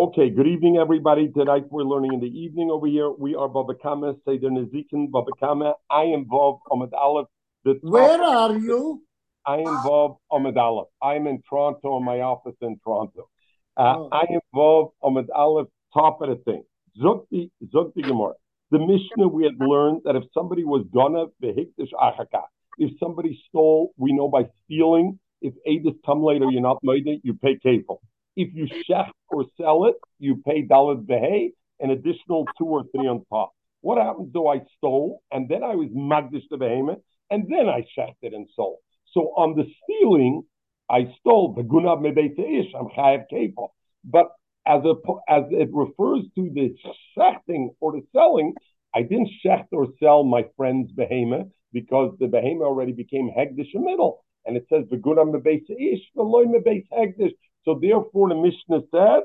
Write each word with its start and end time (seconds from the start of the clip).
Okay, 0.00 0.30
good 0.30 0.46
evening, 0.46 0.76
everybody. 0.76 1.26
Tonight 1.26 1.64
we're 1.70 1.82
learning 1.82 2.12
in 2.12 2.20
the 2.20 2.28
evening 2.28 2.70
over 2.70 2.86
here. 2.86 3.10
We 3.10 3.34
are 3.34 3.48
Baba 3.48 3.74
Kama, 3.74 4.14
Seder 4.24 4.48
Nezikin, 4.48 5.10
Baba 5.10 5.32
Kama. 5.40 5.74
Ayin 5.90 6.24
Vav 6.26 6.60
Amud 6.70 6.92
Aleph. 6.92 7.26
The 7.64 7.80
Where 7.82 8.22
are 8.22 8.56
you? 8.56 9.02
Ayin 9.48 9.82
Vav 9.84 10.18
Amud 10.30 10.56
Aleph. 10.56 10.86
I'm 11.02 11.26
in 11.26 11.42
Toronto, 11.50 11.96
in 11.96 12.04
my 12.04 12.20
office 12.20 12.54
in 12.62 12.78
Toronto. 12.84 13.28
Uh, 13.76 13.96
Oh. 13.96 14.10
Ayin 14.12 14.38
Vav 14.54 14.92
Amud 15.02 15.26
Aleph, 15.34 15.66
top 15.92 16.22
of 16.22 16.28
the 16.28 16.36
thing. 16.44 16.62
Zukti, 17.02 17.50
Zukti 17.74 18.04
Gemara. 18.06 18.34
The 18.70 18.78
Mishnah, 18.78 19.26
we 19.26 19.42
had 19.42 19.58
learned 19.58 20.02
that 20.04 20.14
if 20.14 20.22
somebody 20.32 20.62
was 20.62 20.86
gonna, 20.94 21.24
vehikdish 21.42 21.90
achaka. 22.00 22.42
If 22.78 22.92
somebody 23.00 23.36
stole, 23.48 23.92
we 23.96 24.12
know 24.12 24.28
by 24.28 24.48
stealing, 24.64 25.18
if 25.42 25.54
Adis 25.66 25.96
come 26.06 26.22
later, 26.22 26.46
you're 26.48 26.62
not 26.62 26.78
made 26.84 27.08
it, 27.08 27.22
you 27.24 27.34
pay 27.34 27.56
kafel. 27.56 27.98
If 28.38 28.54
you 28.54 28.68
shech 28.88 29.10
or 29.30 29.46
sell 29.60 29.86
it, 29.86 29.96
you 30.20 30.36
pay 30.46 30.64
dalit 30.64 31.06
behay, 31.06 31.54
an 31.80 31.90
additional 31.90 32.46
two 32.56 32.66
or 32.66 32.84
three 32.94 33.08
on 33.08 33.24
top. 33.28 33.50
What 33.80 33.98
happens 33.98 34.32
though 34.32 34.46
I 34.48 34.60
stole 34.76 35.22
and 35.32 35.48
then 35.48 35.64
I 35.64 35.74
was 35.74 35.88
magdish 35.88 36.44
the 36.48 36.56
behemoth 36.56 37.00
and 37.30 37.48
then 37.48 37.68
I 37.68 37.80
shechted 37.98 38.36
and 38.36 38.46
sold? 38.54 38.78
So 39.12 39.32
on 39.36 39.56
the 39.56 39.64
stealing, 39.82 40.42
I 40.88 41.12
stole 41.18 41.54
the 41.54 41.62
gunav 41.62 41.98
mebeish, 42.00 42.68
I'm 42.78 42.86
chayav 42.96 43.24
kefal. 43.32 43.70
But 44.04 44.28
as 44.64 44.82
a 44.84 44.94
as 45.28 45.42
it 45.50 45.70
refers 45.72 46.22
to 46.36 46.48
the 46.54 46.76
shechting 47.16 47.70
or 47.80 47.90
the 47.90 48.02
selling, 48.12 48.54
I 48.94 49.02
didn't 49.02 49.30
shecht 49.44 49.66
or 49.72 49.88
sell 49.98 50.22
my 50.22 50.44
friend's 50.56 50.92
behemoth 50.92 51.48
because 51.72 52.14
the 52.20 52.28
behemoth 52.28 52.68
already 52.68 52.92
became 52.92 53.32
hegdish 53.36 53.74
in 53.74 53.84
middle, 53.84 54.24
and 54.46 54.56
it 54.56 54.66
says 54.68 54.84
the 54.90 54.96
gunav 54.96 55.34
mebeish, 55.34 55.66
the 56.14 56.22
loy 56.22 56.44
mebeish 56.44 56.86
hegdish. 56.96 57.34
So 57.64 57.78
therefore, 57.80 58.28
the 58.28 58.34
Mishnah 58.34 58.82
said, 58.90 59.22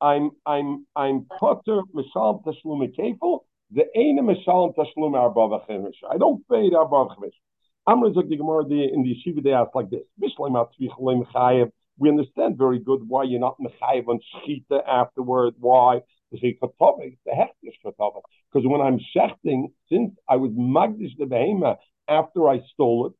"I'm 0.00 0.30
I'm 0.46 0.86
I'm 0.96 1.26
potter 1.38 1.82
mishal 1.94 2.42
tashlum 2.44 2.82
kefal." 2.96 3.40
The 3.70 3.84
ene 3.98 4.20
mishal 4.22 4.74
tashlum 4.74 5.14
arba 5.14 5.40
v'chemish. 5.40 6.02
I 6.10 6.18
don't 6.18 6.46
pay 6.48 6.70
the 6.70 6.78
arba 6.78 7.06
v'chemish. 7.06 7.32
Amr 7.86 8.12
Zog 8.14 8.28
the 8.30 8.36
Gemara 8.36 8.64
in 8.64 9.02
the 9.02 9.14
yeshiva 9.14 9.42
they 9.42 9.52
ask 9.52 9.74
like 9.74 9.90
this. 9.90 10.06
We 11.96 12.08
understand 12.08 12.56
very 12.58 12.78
good 12.78 13.06
why 13.06 13.24
you're 13.24 13.40
not 13.40 13.58
mechayev 13.60 14.08
on 14.08 14.20
shchita 14.34 14.82
afterward. 14.88 15.54
Why? 15.58 16.00
Because 16.30 16.52
when 18.66 18.80
I'm 18.80 18.98
shechting, 19.14 19.72
since 19.88 20.16
I 20.28 20.36
was 20.36 20.50
magdish 20.52 21.16
the 21.18 21.26
behema 21.26 21.76
after 22.08 22.48
I 22.48 22.60
stole 22.72 23.06
it, 23.06 23.12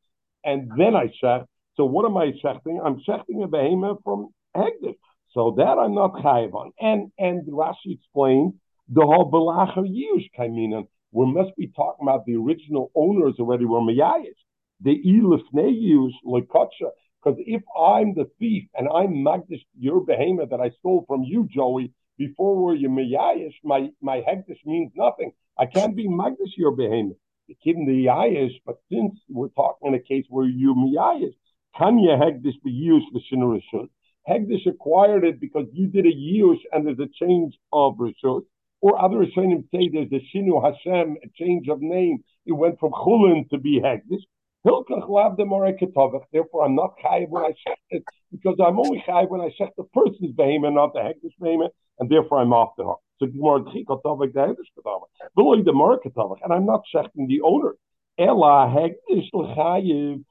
and 0.43 0.71
then 0.77 0.95
I 0.95 1.07
shecht. 1.23 1.47
So 1.77 1.85
what 1.85 2.05
am 2.05 2.17
I 2.17 2.31
shechting? 2.43 2.79
I'm 2.83 2.99
shechting 3.07 3.43
a 3.43 3.47
behema 3.47 3.97
from 4.03 4.33
hektish. 4.55 4.97
So 5.33 5.53
that 5.57 5.77
I'm 5.77 5.93
not 5.93 6.13
chayev 6.13 6.53
on. 6.53 6.71
And 6.79 7.11
and 7.19 7.45
Rashi 7.47 7.93
explained 7.97 8.53
the 8.87 9.01
whole 9.01 9.29
belacher 9.31 9.85
yush 9.85 10.29
kaiminan. 10.37 10.87
We 11.11 11.25
must 11.31 11.55
be 11.57 11.67
talking 11.67 12.07
about 12.07 12.25
the 12.25 12.35
original 12.35 12.91
owners 12.95 13.35
already 13.39 13.65
were 13.65 13.81
meyayish. 13.81 14.39
The 14.81 14.95
ilifnei 15.05 15.73
yush 15.73 16.13
lekotcha. 16.25 16.91
Because 17.21 17.39
if 17.45 17.63
I'm 17.77 18.13
the 18.13 18.29
thief 18.39 18.65
and 18.75 18.87
I'm 18.87 19.13
magdish 19.25 19.63
your 19.77 20.01
behemoth 20.01 20.51
that 20.51 20.61
I 20.61 20.69
stole 20.79 21.05
from 21.07 21.23
you, 21.23 21.47
Joey, 21.51 21.91
before 22.17 22.55
we're 22.55 22.75
your 22.75 22.91
meyayish, 22.91 23.55
my 23.63 23.89
my 24.01 24.17
hektish 24.17 24.65
means 24.65 24.91
nothing. 24.95 25.31
I 25.57 25.65
can't 25.65 25.95
be 25.95 26.07
magdish 26.07 26.55
your 26.55 26.71
behemoth. 26.71 27.17
Given 27.63 27.85
the 27.85 28.05
yayish, 28.05 28.61
but 28.65 28.77
since 28.91 29.15
we're 29.27 29.49
talking 29.49 29.89
in 29.89 29.95
a 29.95 29.99
case 29.99 30.25
where 30.29 30.45
you 30.45 30.75
meyayish, 30.75 31.35
can 31.77 31.99
you 31.99 32.11
hektish 32.11 32.61
be 32.63 32.71
used 32.71 33.07
for 33.11 33.19
shinurishut? 33.19 33.89
Hegdish 34.29 34.67
acquired 34.67 35.23
it 35.23 35.39
because 35.39 35.65
you 35.71 35.87
did 35.87 36.05
a 36.05 36.11
yush 36.11 36.59
and 36.71 36.85
there's 36.85 36.99
a 36.99 37.07
change 37.07 37.57
of 37.71 37.97
rishut. 37.97 38.43
Or 38.81 39.01
other 39.01 39.17
Rishonim 39.17 39.63
say 39.71 39.89
there's 39.91 40.11
a 40.11 40.21
shinu 40.35 40.63
Hashem, 40.63 41.17
a 41.23 41.27
change 41.35 41.69
of 41.69 41.81
name. 41.81 42.23
It 42.45 42.53
went 42.53 42.79
from 42.79 42.91
chulin 42.91 43.49
to 43.49 43.57
be 43.57 43.79
hegdish. 43.79 44.23
Therefore, 44.63 46.65
I'm 46.65 46.75
not 46.75 46.95
chayiv 47.03 47.29
when 47.29 47.45
I 47.45 47.51
shecht 47.51 47.91
it 47.91 48.03
because 48.31 48.55
I'm 48.59 48.79
only 48.79 49.03
chayiv 49.07 49.29
when 49.29 49.41
I 49.41 49.51
shecht 49.59 49.75
the 49.77 49.83
person's 49.85 50.31
behemoth, 50.31 50.73
not 50.73 50.93
the 50.93 50.99
hegdish 50.99 51.35
behemoth, 51.39 51.71
and 51.99 52.09
therefore 52.09 52.39
I'm 52.39 52.51
off 52.51 52.75
the 52.77 52.83
hook. 52.83 53.01
So 53.19 53.27
gemara 53.27 53.61
tchi 53.61 53.85
ketovach 53.85 54.33
the 54.33 54.39
hegdish 54.39 54.71
ketovach. 54.77 55.07
Below 55.35 55.63
the 55.63 55.71
more 55.71 56.01
and 56.03 56.53
I'm 56.53 56.65
not 56.65 56.83
shechting 56.93 57.27
the 57.27 57.41
owner. 57.41 57.75
Ela 58.17 58.67
hegdish 58.67 59.29
l'chayiv. 59.33 60.23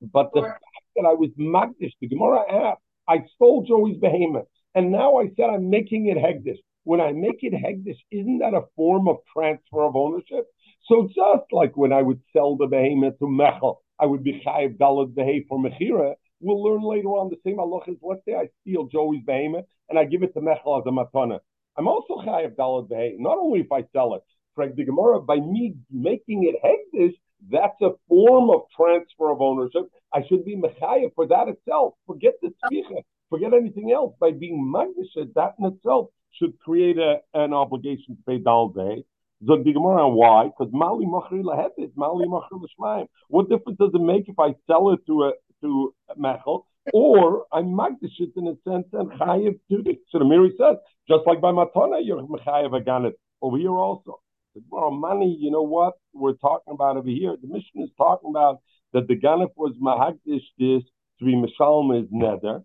But 0.00 0.32
the 0.32 0.42
fact 0.42 0.64
that 0.96 1.06
I 1.06 1.14
was 1.14 1.30
magdish, 1.38 1.92
the 2.00 2.08
Gemara 2.08 2.50
asked, 2.50 2.80
I 3.10 3.24
stole 3.34 3.64
Joey's 3.64 3.98
behemoth, 3.98 4.46
and 4.76 4.92
now 4.92 5.16
I 5.16 5.30
said 5.34 5.50
I'm 5.50 5.68
making 5.68 6.06
it 6.06 6.16
hegdish. 6.16 6.60
When 6.84 7.00
I 7.00 7.10
make 7.10 7.40
it 7.42 7.52
hegdish, 7.52 7.98
isn't 8.12 8.38
that 8.38 8.54
a 8.54 8.68
form 8.76 9.08
of 9.08 9.16
transfer 9.36 9.82
of 9.82 9.96
ownership? 9.96 10.46
So 10.86 11.08
just 11.08 11.46
like 11.50 11.76
when 11.76 11.92
I 11.92 12.02
would 12.02 12.20
sell 12.32 12.56
the 12.56 12.68
behemoth 12.68 13.18
to 13.18 13.24
Mechel, 13.24 13.78
I 13.98 14.06
would 14.06 14.22
be 14.22 14.40
chayiv 14.46 14.78
dalad 14.78 15.14
behe 15.14 15.44
for 15.48 15.58
mechira. 15.58 16.14
We'll 16.38 16.62
learn 16.62 16.82
later 16.82 17.08
on 17.08 17.30
the 17.30 17.36
same 17.44 17.56
halachas. 17.56 17.98
Let's 18.00 18.24
say 18.24 18.34
I 18.34 18.48
steal 18.60 18.86
Joey's 18.86 19.24
behemoth 19.26 19.66
and 19.88 19.98
I 19.98 20.04
give 20.04 20.22
it 20.22 20.32
to 20.34 20.40
Mechel 20.40 20.78
as 20.78 20.86
a 20.86 20.90
matana. 20.90 21.40
I'm 21.76 21.88
also 21.88 22.14
chayiv 22.24 22.54
dalad 22.54 22.88
behe. 22.88 23.16
Not 23.18 23.38
only 23.38 23.58
if 23.58 23.72
I 23.72 23.82
sell 23.92 24.14
it, 24.14 24.22
Frank 24.54 24.76
the 24.76 24.84
Gemara, 24.84 25.20
by 25.20 25.36
me 25.36 25.74
making 25.90 26.44
it 26.44 26.56
hegdish, 26.64 27.14
that's 27.48 27.80
a 27.82 27.90
form 28.08 28.50
of 28.50 28.62
transfer 28.76 29.30
of 29.30 29.40
ownership. 29.40 29.90
I 30.12 30.26
should 30.28 30.44
be 30.44 30.56
mechayev 30.56 31.14
for 31.14 31.26
that 31.28 31.48
itself. 31.48 31.94
Forget 32.06 32.34
the 32.42 32.52
tzvicha. 32.64 33.02
Forget 33.30 33.54
anything 33.54 33.92
else. 33.92 34.14
By 34.20 34.32
being 34.32 34.72
magnish, 34.74 35.14
that 35.34 35.54
in 35.58 35.66
itself 35.66 36.08
should 36.32 36.58
create 36.58 36.98
a, 36.98 37.18
an 37.34 37.52
obligation 37.52 38.16
to 38.16 38.22
pay 38.26 38.38
dal 38.38 38.70
behe. 38.70 39.04
Zog 39.46 39.64
the 39.64 39.72
Gemara 39.72 40.08
why? 40.08 40.46
Because 40.46 40.72
mali 40.72 41.06
machri 41.06 41.42
lahepit, 41.42 41.92
mali 41.96 42.26
machri 42.26 42.60
l'shmayim. 42.60 43.06
What 43.28 43.48
difference 43.48 43.78
does 43.78 43.90
it 43.94 44.00
make 44.00 44.28
if 44.28 44.38
I 44.38 44.54
sell 44.66 44.92
it 44.92 45.00
to 45.06 45.24
a 45.24 45.32
to 45.62 45.94
Mechel 46.18 46.64
or 46.92 47.44
I'm 47.52 47.78
in 47.78 48.46
a 48.48 48.70
sense 48.70 48.86
and 48.92 49.10
chayiv 49.12 49.58
to 49.70 49.82
it? 49.86 50.00
So 50.10 50.18
the 50.18 50.24
Miri 50.24 50.52
says, 50.58 50.76
just 51.08 51.26
like 51.26 51.40
by 51.40 51.52
matana, 51.52 52.00
you're 52.02 52.22
mechayev 52.22 52.72
aganet. 52.72 53.12
Over 53.40 53.56
here 53.56 53.70
also. 53.70 54.20
Well, 54.68 54.90
money, 54.90 55.36
you 55.38 55.50
know 55.50 55.62
what 55.62 55.94
we're 56.12 56.32
talking 56.34 56.74
about 56.74 56.96
over 56.96 57.08
here? 57.08 57.36
The 57.40 57.46
mission 57.46 57.82
is 57.82 57.90
talking 57.96 58.30
about 58.30 58.60
that 58.92 59.06
the 59.06 59.14
ganef 59.14 59.50
was 59.56 59.76
mahagdish 59.80 60.42
this 60.58 60.82
to 61.18 61.24
be 61.24 61.34
mishalm 61.34 62.02
is 62.02 62.08
nether, 62.10 62.62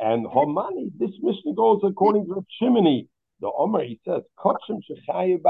and 0.00 0.26
homani. 0.26 0.90
This 0.98 1.10
mission 1.20 1.54
goes 1.54 1.82
according 1.84 2.26
to 2.26 2.44
Shimini. 2.60 3.08
The 3.40 3.50
Omer 3.54 3.84
he 3.84 4.00
says 4.06 4.22
karmayim. 4.42 5.40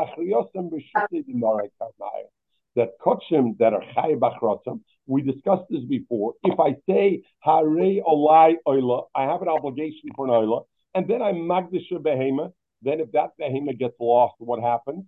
That 2.75 2.89
kotchim 3.01 3.57
that 3.59 3.73
are 3.73 3.85
bachriyosem. 3.95 4.81
We 5.07 5.23
discussed 5.23 5.69
this 5.71 5.85
before. 5.85 6.35
If 6.43 6.59
I 6.59 6.75
say 6.89 7.23
harei 7.47 8.03
olai 8.03 8.57
oila, 8.67 9.07
I 9.15 9.23
have 9.23 9.41
an 9.43 9.49
obligation 9.49 10.11
for 10.17 10.25
an 10.27 10.33
oila, 10.33 10.65
and 10.97 11.07
then 11.09 11.23
I'm 11.23 11.37
magdish 11.37 11.93
a 11.93 12.01
behema. 12.01 12.53
Then 12.83 12.99
if 12.99 13.13
that 13.13 13.31
behema 13.41 13.79
gets 13.79 13.95
lost, 14.01 14.35
what 14.39 14.61
happens? 14.61 15.05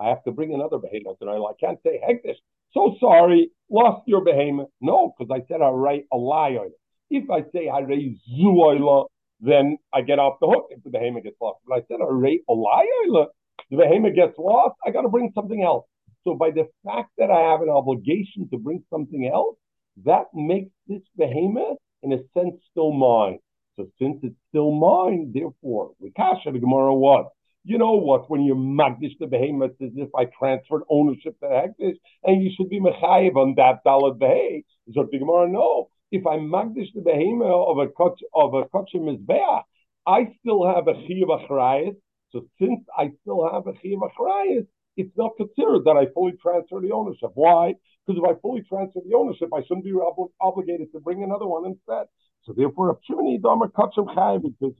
I 0.00 0.08
have 0.08 0.24
to 0.24 0.32
bring 0.32 0.54
another 0.54 0.78
behemoth 0.78 1.18
and 1.20 1.30
I 1.30 1.38
can't 1.60 1.78
say 1.84 2.00
hektish. 2.06 2.36
So 2.72 2.96
sorry, 3.00 3.50
lost 3.70 4.02
your 4.06 4.24
behemoth. 4.24 4.68
No, 4.80 5.14
because 5.16 5.30
I 5.32 5.46
said 5.46 5.62
I 5.62 5.68
write 5.68 6.04
a 6.12 6.16
it. 6.16 6.72
If 7.10 7.30
I 7.30 7.42
say 7.52 7.68
I 7.68 7.80
raise 7.80 8.18
zuoila, 8.28 9.06
then 9.40 9.78
I 9.92 10.02
get 10.02 10.18
off 10.18 10.38
the 10.40 10.48
hook 10.48 10.66
if 10.70 10.82
the 10.82 10.90
behemoth 10.90 11.22
gets 11.22 11.36
lost. 11.40 11.60
But 11.66 11.74
I 11.74 11.80
said 11.88 11.98
I 12.00 12.10
rate 12.10 12.42
a 12.48 12.52
lie 12.52 12.86
oila, 13.06 13.26
the 13.70 13.76
behemoth 13.76 14.14
gets 14.14 14.38
lost, 14.38 14.74
I 14.84 14.90
got 14.90 15.02
to 15.02 15.08
bring 15.08 15.30
something 15.34 15.62
else. 15.62 15.86
So 16.24 16.34
by 16.34 16.50
the 16.50 16.68
fact 16.84 17.10
that 17.18 17.30
I 17.30 17.50
have 17.52 17.60
an 17.60 17.68
obligation 17.68 18.48
to 18.50 18.58
bring 18.58 18.82
something 18.90 19.30
else, 19.32 19.56
that 20.04 20.24
makes 20.34 20.70
this 20.88 21.02
behemoth 21.16 21.78
in 22.02 22.12
a 22.12 22.18
sense 22.36 22.56
still 22.70 22.92
mine. 22.92 23.38
So 23.76 23.86
since 23.98 24.18
it's 24.22 24.36
still 24.48 24.72
mine, 24.72 25.32
therefore, 25.34 25.92
with 25.98 26.14
Kasha, 26.14 26.52
the 26.52 26.58
Gemara 26.58 26.94
was. 26.94 27.30
You 27.66 27.78
know 27.78 27.92
what? 27.92 28.30
When 28.30 28.42
you 28.42 28.54
magdish 28.54 29.16
the 29.18 29.26
behemoth, 29.26 29.72
it's 29.80 29.96
as 29.96 30.06
if 30.06 30.10
I 30.14 30.26
transferred 30.38 30.82
ownership 30.90 31.40
to 31.40 31.46
hektish, 31.46 31.96
and 32.22 32.42
you 32.42 32.50
should 32.54 32.68
be 32.68 32.78
mechayiv 32.78 33.36
on 33.36 33.54
that 33.56 33.82
dalad 33.86 34.18
behe. 34.18 34.64
So 34.92 35.08
the 35.10 35.18
Gemara, 35.18 35.48
no. 35.48 35.88
If 36.10 36.26
I 36.26 36.36
magdish 36.36 36.92
the 36.94 37.00
behemoth 37.00 37.68
of 37.68 37.78
a 37.78 37.88
koch 37.88 38.20
of 38.34 38.52
a 38.52 38.64
kochim 38.64 39.08
mizbeach, 39.08 39.62
I 40.06 40.34
still 40.40 40.66
have 40.66 40.88
a 40.88 40.92
chiyuv 40.92 41.30
achrayis. 41.40 41.96
So 42.32 42.46
since 42.60 42.80
I 42.98 43.12
still 43.22 43.48
have 43.50 43.66
a 43.66 43.72
chiyuv 43.72 44.10
achrayis, 44.10 44.66
it's 44.98 45.16
not 45.16 45.32
considered 45.38 45.84
that 45.84 45.96
I 45.96 46.12
fully 46.12 46.32
transfer 46.32 46.80
the 46.80 46.92
ownership. 46.92 47.30
Why? 47.34 47.74
Because 48.06 48.22
if 48.22 48.28
I 48.28 48.38
fully 48.40 48.60
transfer 48.68 49.00
the 49.08 49.16
ownership, 49.16 49.48
I 49.54 49.62
shouldn't 49.62 49.84
be 49.84 49.94
ob- 49.94 50.30
obligated 50.40 50.92
to 50.92 51.00
bring 51.00 51.24
another 51.24 51.46
one 51.46 51.64
instead. 51.64 52.06
So 52.44 52.52
therefore, 52.52 52.90
a 52.90 52.96
chimney 53.06 53.38
domer 53.42 53.72
kochim 53.72 54.14
chayiv 54.14 54.42
because 54.42 54.74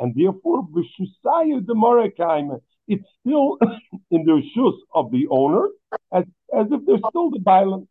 and 0.00 0.14
therefore 0.14 0.66
b'shusayu 0.66 1.60
demarekaim. 1.60 2.60
It's 2.88 3.04
still 3.20 3.58
in 4.10 4.24
the 4.24 4.42
shus 4.56 4.76
of 4.94 5.12
the 5.12 5.28
owner, 5.30 5.68
as 6.12 6.24
as 6.58 6.66
if 6.72 6.80
they're 6.86 6.98
still 7.10 7.30
the 7.30 7.40
violent. 7.44 7.88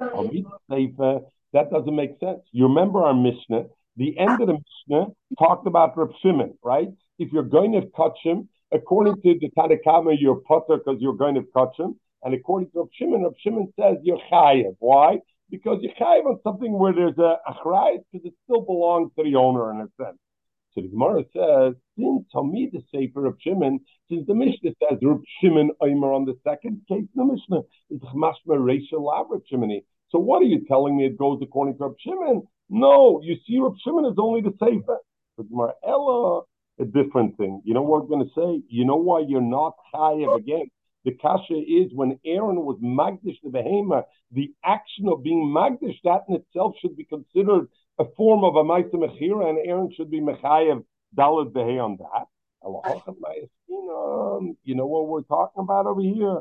Uh, 0.00 1.18
that 1.52 1.70
doesn't 1.70 1.96
make 1.96 2.10
sense. 2.20 2.40
You 2.52 2.68
remember 2.68 3.02
our 3.04 3.14
Mishnah 3.14 3.64
The 3.96 4.16
end 4.18 4.40
of 4.40 4.46
the 4.46 4.58
Mishnah 4.64 5.06
talked 5.38 5.66
about 5.66 5.96
Reb 5.96 6.10
Shimon, 6.22 6.56
right? 6.62 6.88
If 7.18 7.32
you're 7.32 7.42
going 7.42 7.72
to 7.72 7.82
touch 7.96 8.18
him, 8.22 8.48
according 8.72 9.16
to 9.22 9.38
the 9.40 9.50
Tanakama, 9.56 10.16
you're 10.20 10.40
potter 10.46 10.76
because 10.76 10.98
you're 11.00 11.16
going 11.16 11.34
to 11.34 11.44
touch 11.56 11.74
him. 11.78 11.98
And 12.22 12.34
according 12.34 12.70
to 12.72 12.80
Reb 12.80 12.88
Shimon, 12.92 13.24
Reb 13.24 13.34
Shimon 13.42 13.72
says 13.80 13.96
you're 14.02 14.20
chayiv. 14.30 14.76
Why? 14.78 15.20
Because 15.50 15.78
you're 15.82 15.94
chayiv 15.94 16.26
on 16.26 16.38
something 16.44 16.78
where 16.78 16.92
there's 16.92 17.18
a 17.18 17.36
achrayit 17.48 18.04
because 18.12 18.26
it 18.26 18.34
still 18.44 18.62
belongs 18.62 19.10
to 19.16 19.24
the 19.24 19.36
owner 19.36 19.70
in 19.70 19.80
a 19.80 19.88
sense. 20.02 20.18
So 20.74 20.82
the 20.82 20.88
Gemara 20.88 21.24
says, 21.32 21.74
since 21.96 22.24
Talmid 22.34 22.72
the 22.72 22.82
Sefer 22.92 23.26
of 23.26 23.36
Shimon, 23.40 23.80
since 24.10 24.26
the 24.26 24.34
Mishnah 24.34 24.72
says 24.78 24.98
Reb 25.02 25.22
Shimon 25.40 25.70
Omer 25.80 26.12
on 26.12 26.24
the 26.26 26.36
second 26.44 26.82
case 26.88 27.02
in 27.02 27.08
the 27.16 27.24
Mishnah, 27.24 27.62
it's 27.90 28.04
Chmashma 28.04 28.58
Reisha 28.58 29.00
Lav 29.00 29.26
Reb 29.30 29.42
Shimoni. 29.50 29.84
So 30.10 30.18
what 30.18 30.42
are 30.42 30.46
you 30.46 30.64
telling 30.68 30.96
me 30.96 31.06
it 31.06 31.18
goes 31.18 31.40
according 31.42 31.78
to 31.78 31.84
Reb 31.84 31.96
Shimon? 31.98 32.42
No, 32.68 33.20
you 33.22 33.36
see, 33.46 33.58
Reb 33.58 33.74
Shimon 33.82 34.04
is 34.04 34.18
only 34.18 34.42
the 34.42 34.52
Sefer. 34.60 34.98
But 35.36 35.48
Gemara 35.48 35.72
Ella, 35.86 36.42
a 36.78 36.84
different 36.84 37.36
thing. 37.38 37.62
You 37.64 37.74
know 37.74 37.82
what 37.82 38.02
I'm 38.02 38.08
going 38.08 38.24
to 38.26 38.34
say? 38.36 38.62
You 38.68 38.84
know 38.84 38.96
why 38.96 39.24
you're 39.26 39.40
not 39.40 39.74
chayiv 39.94 40.36
again? 40.36 40.70
The 41.04 41.12
kasha 41.12 41.54
is 41.54 41.92
when 41.94 42.18
Aaron 42.24 42.56
was 42.64 42.78
magdish 42.82 43.38
the 43.42 43.50
behema, 43.50 44.04
the 44.32 44.52
action 44.64 45.08
of 45.08 45.22
being 45.22 45.46
magdish, 45.46 45.96
that 46.04 46.24
in 46.28 46.34
itself 46.36 46.74
should 46.80 46.96
be 46.96 47.04
considered 47.04 47.68
a 47.98 48.04
form 48.16 48.44
of 48.44 48.56
a 48.56 48.64
Maisa 48.64 48.94
Mechira, 48.94 49.48
and 49.48 49.58
Aaron 49.64 49.90
should 49.96 50.10
be 50.10 50.20
Mechayev 50.20 50.84
Dalad 51.16 51.52
Behe 51.52 51.82
on 51.82 51.98
that. 51.98 52.26
You 54.64 54.74
know 54.74 54.86
what 54.86 55.08
we're 55.08 55.22
talking 55.22 55.62
about 55.62 55.86
over 55.86 56.00
here? 56.00 56.40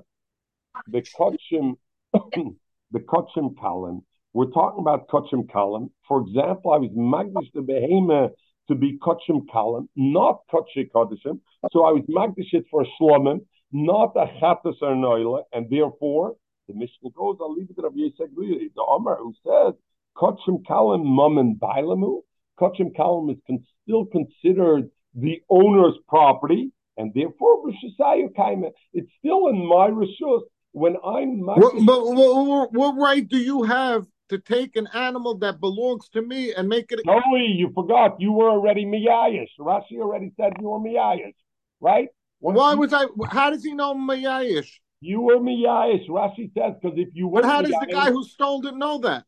The 0.87 1.01
Kotchim, 1.01 1.77
the 2.13 2.99
Kotchim 2.99 3.55
Kalim. 3.55 4.03
We're 4.33 4.51
talking 4.51 4.81
about 4.81 5.07
Kotchim 5.07 5.49
Kalim. 5.49 5.89
For 6.07 6.21
example, 6.21 6.73
I 6.73 6.77
was 6.77 6.91
Magdish 6.91 7.51
the 7.53 7.61
Behema 7.61 8.29
to 8.67 8.75
be 8.75 8.97
Kotchim 8.99 9.45
Kalim, 9.47 9.87
not 9.95 10.41
Kotche 10.51 10.89
Kodishim. 10.93 11.39
So 11.71 11.85
I 11.85 11.91
was 11.91 12.03
Magdish 12.09 12.53
it 12.53 12.65
for 12.69 12.85
Shlomim, 12.99 13.45
not 13.71 14.13
a 14.15 14.25
Chatas 14.41 14.75
or 14.81 14.95
Noila, 14.95 15.43
and 15.53 15.69
therefore 15.69 16.35
the 16.67 16.73
Mishnah 16.73 17.11
goes, 17.15 17.37
I'll 17.39 17.53
leave 17.53 17.69
it 17.69 17.75
to 17.75 17.81
Rabbi 17.81 17.97
Yisek 17.97 18.29
the 18.35 18.83
Omar 18.85 19.17
who 19.17 19.33
says 19.45 19.73
Kachim 20.17 20.63
Kalim 20.69 21.03
Mammon 21.03 21.55
Bailamu. 21.55 22.21
Kachim 22.59 22.95
Kalim 22.97 23.31
is 23.31 23.37
con- 23.45 23.63
still 23.83 24.05
considered 24.05 24.89
the 25.15 25.41
owner's 25.49 25.95
property, 26.07 26.71
and 26.97 27.13
therefore 27.13 27.63
Rishisayu 27.65 28.33
Kaima. 28.37 28.71
It's 28.93 29.09
still 29.19 29.47
in 29.47 29.65
my 29.65 29.89
Rishus. 29.89 30.41
When 30.73 30.95
I'm 31.03 31.39
what, 31.39 31.73
but, 31.85 32.03
what, 32.03 32.73
what, 32.73 32.91
right 32.97 33.27
do 33.27 33.37
you 33.37 33.63
have 33.63 34.05
to 34.29 34.37
take 34.37 34.75
an 34.75 34.87
animal 34.93 35.37
that 35.39 35.59
belongs 35.59 36.07
to 36.09 36.21
me 36.21 36.53
and 36.53 36.67
make 36.67 36.91
it? 36.91 36.99
No, 37.03 37.19
you 37.35 37.71
forgot. 37.73 38.19
You 38.19 38.33
were 38.33 38.49
already 38.49 38.85
Miyayish. 38.85 39.47
Rashi 39.59 39.99
already 39.99 40.33
said 40.37 40.53
you 40.59 40.69
were 40.69 40.79
Miyayish, 40.79 41.33
right? 41.79 42.09
Why 42.39 42.75
was 42.75 42.93
I? 42.93 43.07
How 43.29 43.49
does 43.49 43.63
he 43.63 43.73
know 43.73 43.95
Miyayish? 43.95 44.69
You 45.01 45.21
were 45.21 45.37
Miyayish. 45.37 46.07
Rashi 46.07 46.51
says 46.53 46.73
because 46.81 46.97
if 46.97 47.09
you 47.13 47.27
were. 47.27 47.41
But 47.41 47.49
how 47.49 47.61
does 47.61 47.75
the 47.79 47.87
guy 47.91 48.11
who 48.11 48.23
stole 48.23 48.65
it 48.65 48.75
know 48.75 48.99
that? 48.99 49.25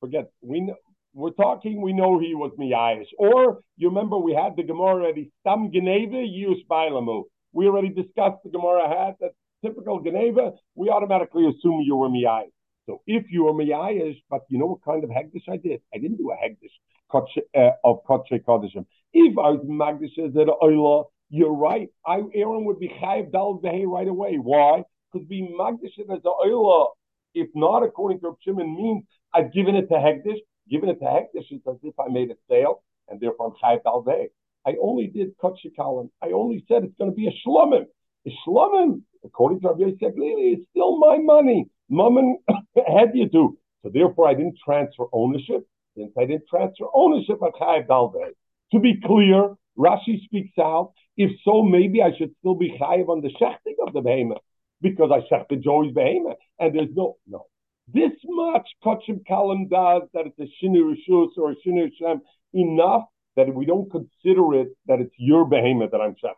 forget 0.00 0.30
we 0.40 0.60
know, 0.60 0.74
we're 1.14 1.30
talking. 1.30 1.80
We 1.80 1.92
know 1.92 2.18
he 2.18 2.34
was 2.34 2.52
miyayish. 2.58 3.08
Or 3.18 3.60
you 3.76 3.88
remember 3.88 4.18
we 4.18 4.34
had 4.34 4.56
the 4.56 4.62
Gemara 4.62 4.94
already. 4.96 5.32
Stam 5.40 5.70
Geneva 5.72 6.22
Yus 6.24 6.58
Bailamu. 6.70 7.24
We 7.52 7.66
already 7.66 7.88
discussed 7.88 8.42
the 8.44 8.50
Gemara 8.50 8.88
had 8.88 9.14
that 9.20 9.32
typical 9.64 10.00
Geneva. 10.00 10.52
We 10.74 10.90
automatically 10.90 11.46
assume 11.48 11.80
you 11.80 11.96
were 11.96 12.08
miyayish. 12.08 12.52
So 12.86 13.02
if 13.06 13.24
you 13.30 13.44
were 13.44 13.54
miyayish, 13.54 14.18
but 14.30 14.42
you 14.48 14.58
know 14.58 14.66
what 14.66 14.84
kind 14.84 15.02
of 15.04 15.10
hegdish 15.10 15.48
I 15.48 15.56
did? 15.56 15.80
I 15.94 15.98
didn't 15.98 16.18
do 16.18 16.30
a 16.30 16.36
hegdish 16.36 16.76
uh, 17.14 17.70
of 17.82 18.04
kotche 18.04 18.38
kodishim. 18.46 18.84
If 19.12 19.38
I 19.38 19.50
was 19.50 19.64
magdish 19.66 20.18
as 20.18 20.34
an 20.36 20.50
oila, 20.62 21.06
you're 21.28 21.54
right. 21.54 21.88
I 22.06 22.22
Aaron 22.34 22.64
would 22.66 22.78
be 22.78 22.88
chayiv 22.88 23.32
dal 23.32 23.60
right 23.62 24.08
away. 24.08 24.36
Why? 24.36 24.82
Because 25.12 25.26
being 25.28 25.56
magdish 25.58 25.98
as 25.98 26.06
an 26.08 26.20
oila, 26.24 26.88
if 27.34 27.48
not 27.54 27.82
according 27.82 28.20
to 28.20 28.36
Shimon, 28.42 28.74
means 28.74 29.04
I've 29.34 29.52
given 29.52 29.76
it 29.76 29.88
to 29.88 29.94
Hegdish. 29.94 30.38
Given 30.70 30.88
it 30.88 30.98
to 31.00 31.04
Hegdish 31.04 31.52
is 31.52 31.60
as 31.68 31.76
if 31.82 31.94
I 31.98 32.08
made 32.08 32.30
a 32.30 32.34
sale, 32.48 32.82
and 33.08 33.20
therefore 33.20 33.46
I'm 33.46 33.78
Chayiv 33.78 33.82
Dalveh. 33.82 34.26
I 34.66 34.74
only 34.82 35.06
did 35.06 35.36
Kutshikalim. 35.38 36.10
I 36.22 36.30
only 36.30 36.64
said 36.66 36.82
it's 36.82 36.96
going 36.98 37.10
to 37.10 37.16
be 37.16 37.28
a 37.28 37.48
Shlomim. 37.48 37.86
A 38.26 38.30
Shlomim, 38.46 39.02
according 39.24 39.60
to 39.60 39.68
Rabbi 39.68 39.80
Yosef 39.80 40.14
it's 40.16 40.68
still 40.70 40.98
my 40.98 41.18
money. 41.18 41.68
Mammon 41.88 42.38
had 42.76 43.10
you 43.14 43.28
to. 43.28 43.56
So 43.82 43.90
therefore 43.92 44.28
I 44.28 44.34
didn't 44.34 44.58
transfer 44.64 45.04
ownership. 45.12 45.66
Since 45.96 46.12
I 46.18 46.24
didn't 46.24 46.48
transfer 46.50 46.86
ownership, 46.94 47.38
I'm 47.42 47.52
Chayiv 47.52 47.86
Dalveh. 47.86 48.30
To 48.72 48.80
be 48.80 49.00
clear, 49.00 49.54
Rashi 49.78 50.22
speaks 50.24 50.58
out. 50.58 50.92
If 51.16 51.30
so, 51.44 51.62
maybe 51.62 52.02
I 52.02 52.10
should 52.16 52.34
still 52.38 52.54
be 52.54 52.76
chayiv 52.80 53.08
on 53.08 53.22
the 53.22 53.30
shechting 53.40 53.86
of 53.86 53.92
the 53.92 54.00
behemoth 54.00 54.42
because 54.80 55.10
I 55.12 55.20
shechted 55.32 55.62
Joey's 55.62 55.92
behemoth, 55.92 56.36
and 56.58 56.74
there's 56.74 56.94
no 56.94 57.16
no. 57.26 57.46
This 57.92 58.12
much 58.24 58.68
Kachim 58.84 59.20
Kalam 59.28 59.70
does 59.70 60.08
that 60.12 60.24
it's 60.26 60.38
a 60.38 60.64
Shinu 60.64 60.92
Rishus 60.92 61.30
or 61.36 61.52
a 61.52 61.54
Shinu 61.66 61.88
Shem 61.98 62.20
enough 62.52 63.04
that 63.36 63.54
we 63.54 63.64
don't 63.64 63.90
consider 63.90 64.54
it 64.54 64.68
that 64.86 65.00
it's 65.00 65.14
your 65.18 65.44
behemoth 65.44 65.92
that 65.92 66.00
I'm 66.00 66.16
checking. 66.16 66.34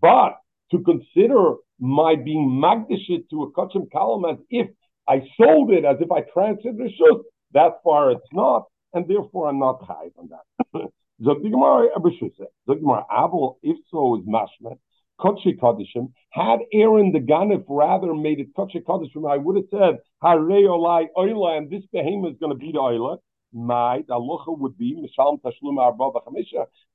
But 0.00 0.38
to 0.70 0.80
consider 0.82 1.54
my 1.78 2.14
being 2.16 2.60
magdashit 2.62 3.28
to 3.30 3.42
a 3.44 3.52
Kachim 3.52 3.88
Kalam 3.94 4.32
as 4.32 4.38
if 4.50 4.68
I 5.08 5.22
sold 5.40 5.70
it, 5.72 5.84
as 5.84 5.96
if 6.00 6.10
I 6.12 6.20
transferred 6.32 6.76
Rishus, 6.76 7.22
that 7.54 7.72
far 7.82 8.12
it's 8.12 8.20
not, 8.32 8.64
and 8.94 9.08
therefore 9.08 9.48
I'm 9.48 9.58
not 9.58 9.82
high 9.82 10.10
on 10.18 10.30
that. 10.30 10.88
Zogdigmar 11.22 11.88
Abishuse. 11.96 12.46
Zogdigmar 12.68 13.04
Abel, 13.10 13.58
if 13.62 13.76
so, 13.90 14.16
is 14.16 14.26
mashmet. 14.26 14.78
Kodesh 15.20 15.58
Kodeshim. 15.58 16.12
Had 16.30 16.60
Aaron 16.72 17.12
the 17.12 17.20
Ganif 17.20 17.64
rather 17.68 18.14
made 18.14 18.40
it 18.40 18.54
Kodesh 18.54 18.82
Kodeshim, 18.82 19.30
I 19.30 19.36
would 19.36 19.56
have 19.56 19.66
said, 19.70 19.98
Harei 20.22 20.64
Olai 20.64 21.06
Oila, 21.16 21.58
and 21.58 21.70
this 21.70 21.82
behemoth 21.92 22.32
is 22.32 22.38
going 22.38 22.52
to 22.52 22.58
be 22.58 22.72
the 22.72 22.78
Oila. 22.78 23.18
My 23.52 24.02
the 24.08 24.14
halacha 24.14 24.58
would 24.58 24.78
be 24.78 24.96
Mishalm 24.96 25.40
Tashlum 25.42 25.78
Arba 25.78 26.10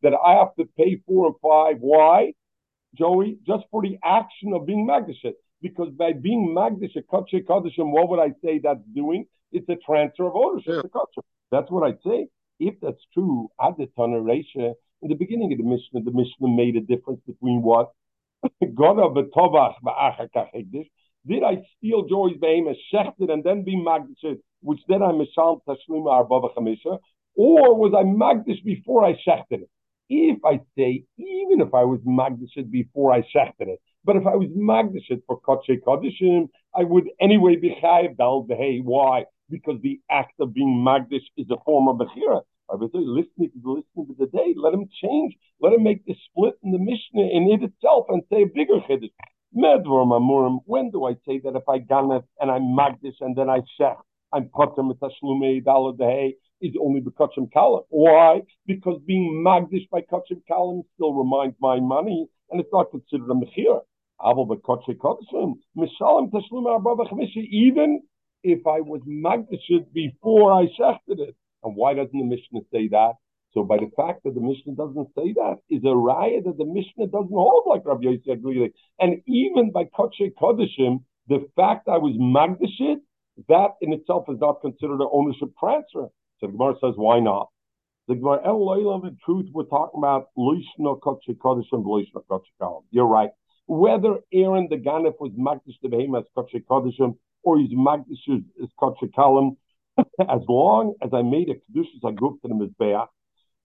that 0.01 0.13
I 0.13 0.33
have 0.33 0.55
to 0.55 0.65
pay 0.75 0.99
four 1.05 1.27
and 1.27 1.35
five. 1.41 1.77
Why, 1.79 2.33
Joey? 2.95 3.37
Just 3.45 3.65
for 3.69 3.83
the 3.83 3.97
action 4.03 4.53
of 4.53 4.65
being 4.65 4.87
Magdashit. 4.87 5.33
Because 5.61 5.89
by 5.89 6.13
being 6.13 6.55
Magdash 6.55 6.95
Kodesh 7.11 7.45
Kodeshim, 7.45 7.91
what 7.91 8.09
would 8.09 8.19
I 8.19 8.31
say 8.43 8.59
that's 8.59 8.79
doing? 8.93 9.25
It's 9.51 9.69
a 9.69 9.75
transfer 9.75 10.27
of 10.27 10.35
ownership 10.35 10.73
yeah. 10.75 10.81
to 10.81 11.21
That's 11.51 11.69
what 11.71 11.83
I'd 11.87 12.01
say. 12.05 12.27
If 12.59 12.75
that's 12.81 13.03
true, 13.13 13.49
Adatana 13.59 14.21
Reisha, 14.21 14.73
in 15.01 15.09
the 15.09 15.15
beginning 15.15 15.51
of 15.53 15.57
the 15.59 15.63
Mishnah, 15.63 16.01
the 16.01 16.11
Mishnah 16.11 16.47
made 16.47 16.75
a 16.75 16.81
difference 16.81 17.21
between 17.25 17.61
what 17.61 17.91
did 21.27 21.43
I 21.43 21.63
steal 21.77 22.07
joy's 22.07 22.37
behemoth, 22.37 22.77
shechted, 22.93 23.31
and 23.31 23.43
then 23.43 23.63
be 23.63 23.75
magdish, 23.75 24.39
which 24.61 24.79
then 24.87 25.03
I 25.03 25.11
mishal 25.11 25.61
tashlima 25.67 26.27
arbava 26.29 26.53
chamisha, 26.55 26.99
or 27.35 27.75
was 27.75 27.93
I 27.95 28.03
magdish 28.03 28.63
before 28.63 29.05
I 29.05 29.13
shechted 29.13 29.61
it? 29.63 29.69
If 30.09 30.39
I 30.45 30.61
say, 30.77 31.03
even 31.17 31.61
if 31.61 31.73
I 31.73 31.83
was 31.83 31.99
magdish 32.01 32.71
before 32.71 33.11
I 33.11 33.21
shechted 33.21 33.67
it, 33.67 33.81
but 34.03 34.15
if 34.15 34.25
I 34.25 34.35
was 34.35 34.47
magdish 34.49 35.09
for 35.27 35.39
kodshe 35.41 35.81
kodishim, 35.85 36.49
I 36.73 36.83
would 36.83 37.09
anyway 37.19 37.57
be 37.57 37.75
chayiv 37.83 38.17
dal. 38.17 38.43
Why? 38.83 39.25
Because 39.49 39.79
the 39.81 39.99
act 40.09 40.33
of 40.39 40.53
being 40.53 40.83
magdish 40.85 41.23
is 41.37 41.49
a 41.49 41.57
form 41.65 41.87
of 41.87 41.97
bechira. 41.97 42.41
Listening 42.69 43.49
to 43.53 43.61
the 43.63 43.69
listening 43.69 44.07
to 44.07 44.15
the 44.19 44.27
day. 44.27 44.53
Let 44.57 44.73
him 44.73 44.89
change. 45.01 45.35
Let 45.61 45.73
him 45.73 45.83
make 45.83 46.05
the 46.05 46.15
split 46.29 46.55
in 46.63 46.71
the 46.71 46.79
Mishnah 46.79 47.29
in 47.31 47.49
it 47.51 47.63
itself 47.63 48.07
and 48.09 48.23
say 48.29 48.43
a 48.43 48.45
bigger 48.45 48.79
chiddush. 48.89 49.11
Medvar 49.55 50.05
mamurim. 50.05 50.59
When 50.65 50.91
do 50.91 51.05
I 51.05 51.13
say 51.25 51.39
that 51.45 51.55
if 51.55 51.67
I 51.69 51.79
ganet 51.79 52.25
and 52.41 52.51
I'm 52.51 52.75
magdish 52.75 53.15
and 53.21 53.35
then 53.37 53.49
I 53.49 53.61
shech, 53.79 53.97
I'm 54.33 54.49
potem 54.53 54.89
with 54.89 54.99
tashlumei 54.99 55.63
dalad 55.63 56.33
is 56.61 56.75
only 56.81 56.99
bekachim 56.99 57.49
kalim. 57.55 57.83
Why? 57.89 58.41
Because 58.65 58.99
being 59.05 59.41
magdish 59.45 59.87
by 59.89 60.01
kachim 60.01 60.41
kalim 60.51 60.83
still 60.95 61.13
reminds 61.13 61.55
my 61.61 61.79
money 61.79 62.27
and 62.51 62.59
it's 62.59 62.73
not 62.73 62.91
considered 62.91 63.29
a 63.29 63.33
mechira. 63.33 63.81
Even 67.49 68.01
if 68.43 68.65
I 68.67 68.81
was 68.81 69.01
magdish 69.07 69.85
before 69.93 70.51
I 70.53 70.65
shechted 70.79 71.19
it. 71.19 71.35
And 71.63 71.75
why 71.75 71.93
doesn't 71.93 72.17
the 72.17 72.23
Mishnah 72.23 72.61
say 72.71 72.87
that? 72.89 73.13
So 73.53 73.63
by 73.63 73.77
the 73.77 73.89
fact 73.95 74.23
that 74.23 74.35
the 74.35 74.41
Mishnah 74.41 74.75
doesn't 74.75 75.07
say 75.15 75.33
that 75.33 75.57
is 75.69 75.83
a 75.83 75.87
raya 75.87 76.43
that 76.43 76.57
the 76.57 76.65
Mishnah 76.65 77.07
doesn't 77.07 77.31
hold 77.31 77.63
like 77.67 77.85
Rabbi 77.85 78.03
Yosef 78.03 78.39
really. 78.43 78.73
And 78.99 79.21
even 79.25 79.71
by 79.71 79.85
Kodshe 79.85 80.31
Kodeshim, 80.39 81.03
the 81.27 81.47
fact 81.55 81.87
I 81.87 81.97
was 81.97 82.13
Magdashit, 82.17 82.97
that 83.49 83.71
in 83.81 83.93
itself 83.93 84.25
is 84.29 84.39
not 84.39 84.61
considered 84.61 85.01
an 85.01 85.09
ownership 85.11 85.49
transfer. 85.59 86.07
So 86.39 86.47
the 86.47 86.51
Gemara 86.51 86.75
says, 86.81 86.93
why 86.95 87.19
not? 87.19 87.49
The 88.07 88.15
Gemara 88.15 88.41
El 88.45 88.59
Leilam, 88.59 89.07
in 89.07 89.17
truth, 89.25 89.47
we're 89.51 89.63
talking 89.63 89.99
about 89.99 90.27
Loishno 90.37 90.99
Kodshe 90.99 91.35
Kodeshim, 91.35 91.83
Loishno 91.83 92.23
Kodshe. 92.29 92.83
You're 92.91 93.07
right. 93.07 93.31
Whether 93.65 94.19
Aaron 94.31 94.67
the 94.69 94.77
Ganef 94.77 95.15
was 95.19 95.31
Magdash 95.33 95.75
the 95.81 95.89
Behemoth 95.89 96.25
Kodshe 96.35 96.63
Kodeshim 96.69 97.17
or 97.47 97.57
he's 97.57 97.71
Kodshe 98.81 99.07
Kalam, 99.17 99.55
as 100.19 100.41
long 100.47 100.95
as 101.01 101.11
I 101.13 101.21
made 101.21 101.49
a 101.49 101.55
kedushas 101.55 102.03
aguf 102.03 102.41
to 102.41 102.47
the 102.49 102.55
mizbeach, 102.61 103.07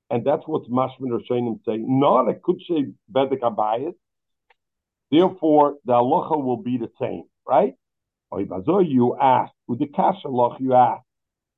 and 0.08 0.24
that's 0.24 0.46
what 0.46 0.70
Mashman 0.70 1.10
Rishonim 1.16 1.58
say. 1.66 1.78
Not 1.78 2.28
a 2.28 2.34
kudshe 2.34 2.94
bedek 3.10 3.40
abayis. 3.40 3.96
Therefore, 5.10 5.78
the 5.84 5.94
halacha 5.94 6.36
will 6.42 6.62
be 6.70 6.78
the 6.78 6.90
same, 7.00 7.24
right? 7.46 7.74
You 8.34 9.16
ask, 9.20 9.52
with 9.66 9.80
the 9.80 9.88
kasha 9.88 10.28
you 10.60 10.72
ask, 10.74 11.02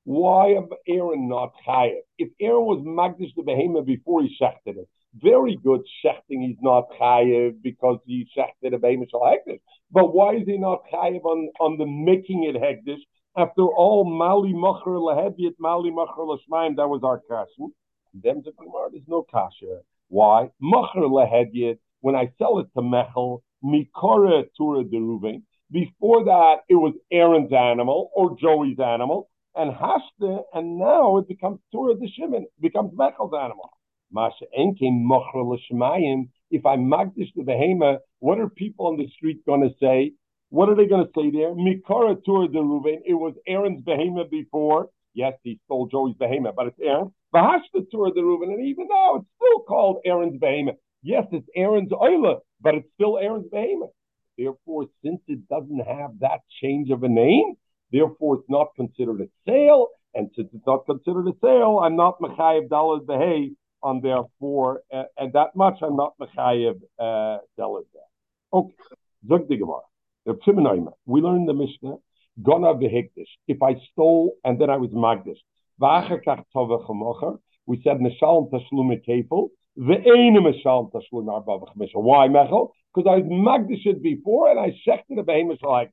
why 0.03 0.53
am 0.59 0.67
Aaron 0.87 1.29
not 1.29 1.53
chayev? 1.65 2.01
If 2.17 2.29
Aaron 2.41 2.65
was 2.71 2.79
magdish 2.99 3.33
the 3.35 3.43
behemoth 3.43 3.85
before 3.85 4.23
he 4.23 4.29
shechted 4.41 4.77
it, 4.81 4.89
very 5.21 5.57
good 5.63 5.81
shechting 6.03 6.41
he's 6.41 6.57
not 6.61 6.89
chayev 6.99 7.61
because 7.61 7.99
he 8.05 8.27
shechted 8.37 8.73
a 8.73 8.77
behemoth 8.77 9.09
shal 9.11 9.21
hektish. 9.21 9.59
But 9.91 10.13
why 10.13 10.35
is 10.35 10.45
he 10.45 10.57
not 10.57 10.83
chayev 10.91 11.23
on, 11.25 11.49
on 11.59 11.77
the 11.77 11.85
making 11.85 12.43
it 12.43 12.55
hektish? 12.55 13.01
After 13.37 13.63
all, 13.63 14.05
mali 14.05 14.53
macher 14.53 14.97
lehebiet, 14.99 15.55
mali 15.59 15.91
macher 15.91 16.17
lashmaim, 16.17 16.77
that 16.77 16.87
was 16.87 17.01
our 17.03 17.19
question. 17.19 17.71
Them 18.13 18.43
to 18.43 18.51
Gemara, 18.51 18.89
there's 18.91 19.03
no 19.07 19.25
kasha. 19.29 19.81
Why? 20.07 20.49
Macher 20.61 21.09
lehebiet, 21.09 21.79
when 22.01 22.15
I 22.15 22.31
sell 22.37 22.59
it 22.59 22.67
to 22.75 22.81
Mechel, 22.81 23.41
mikora 23.63 24.45
tura 24.55 24.83
deruven. 24.83 25.43
Before 25.71 26.23
that, 26.25 26.57
it 26.69 26.75
was 26.75 26.93
Aaron's 27.11 27.51
animal 27.51 28.11
or 28.15 28.37
Joey's 28.39 28.79
animal 28.79 29.29
and 29.55 29.73
hashte, 29.73 30.43
and 30.53 30.77
now 30.77 31.17
it 31.17 31.27
becomes 31.27 31.59
Torah 31.71 31.95
the 31.95 32.09
Shimon, 32.09 32.45
becomes 32.61 32.91
Mechel's 32.93 33.33
animal. 33.33 33.69
If 36.51 36.65
I 36.65 36.75
magdish 36.77 37.33
the 37.35 37.43
behema, 37.43 37.97
what 38.19 38.39
are 38.39 38.49
people 38.49 38.87
on 38.87 38.97
the 38.97 39.07
street 39.09 39.45
going 39.45 39.61
to 39.61 39.69
say? 39.81 40.13
What 40.49 40.69
are 40.69 40.75
they 40.75 40.85
going 40.85 41.05
to 41.05 41.11
say 41.15 41.31
there? 41.31 41.53
Mikara 41.53 42.23
Torah 42.25 42.47
the 42.47 42.59
Ruvain. 42.59 43.01
It 43.05 43.15
was 43.15 43.33
Aaron's 43.47 43.83
behema 43.83 44.29
before. 44.29 44.89
Yes, 45.13 45.33
he 45.43 45.59
stole 45.65 45.87
Joey's 45.87 46.15
behema, 46.15 46.53
but 46.55 46.67
it's 46.67 46.79
Aaron. 46.81 47.13
Vahashta 47.33 47.89
Torah 47.91 48.11
the 48.13 48.21
Ruvain, 48.21 48.53
and 48.53 48.65
even 48.65 48.87
now 48.89 49.15
it's 49.15 49.27
still 49.37 49.61
called 49.67 50.01
Aaron's 50.05 50.39
behema. 50.39 50.73
Yes, 51.01 51.25
it's 51.31 51.47
Aaron's 51.55 51.91
oila, 51.91 52.39
but 52.61 52.75
it's 52.75 52.87
still 52.93 53.17
Aaron's 53.17 53.47
behema. 53.51 53.89
Therefore, 54.37 54.87
since 55.03 55.21
it 55.27 55.47
doesn't 55.47 55.79
have 55.79 56.19
that 56.19 56.41
change 56.61 56.89
of 56.91 57.03
a 57.03 57.09
name, 57.09 57.55
Therefore, 57.91 58.39
it's 58.39 58.49
not 58.49 58.75
considered 58.75 59.21
a 59.21 59.27
sale, 59.47 59.87
and 60.13 60.29
since 60.35 60.49
it's 60.53 60.65
not 60.65 60.85
considered 60.85 61.27
a 61.27 61.33
sale, 61.41 61.79
I'm 61.83 61.95
not 61.95 62.19
mechayev 62.19 62.67
dalad 62.67 63.05
behay 63.05 63.55
on 63.85 64.01
therefore, 64.01 64.81
uh, 64.91 65.03
and 65.17 65.31
that 65.33 65.55
much 65.55 65.77
I'm 65.81 65.95
not 65.95 66.13
mechayev 66.19 66.77
uh, 66.99 67.37
dalad 67.57 67.85
Okay, 68.51 68.75
zog 69.29 69.47
the 69.47 69.57
Gemara. 69.57 70.91
We 71.05 71.21
learned 71.21 71.47
the 71.47 71.53
Mishnah. 71.53 71.97
Gona 72.41 72.73
vehikdish. 72.81 73.31
If 73.47 73.61
I 73.61 73.75
stole 73.91 74.33
and 74.43 74.59
then 74.59 74.69
I 74.69 74.77
was 74.77 74.89
magdish. 74.89 75.37
We 77.67 77.81
said 77.83 77.97
Mishal 77.99 78.51
Tashlum 78.51 79.01
Kefil. 79.07 79.49
Ve'ena 79.77 80.39
Mishal 80.39 80.91
Tashlum 80.91 81.29
Arba 81.29 81.65
Why, 81.93 82.27
Mechel? 82.27 82.71
Because 82.93 83.09
I 83.09 83.17
was 83.17 83.25
magdish 83.25 83.85
it 83.85 84.01
before 84.01 84.49
and 84.51 84.59
I 84.59 84.69
shechted 84.85 85.19
a 85.19 85.23
behemoth 85.23 85.61
like. 85.63 85.91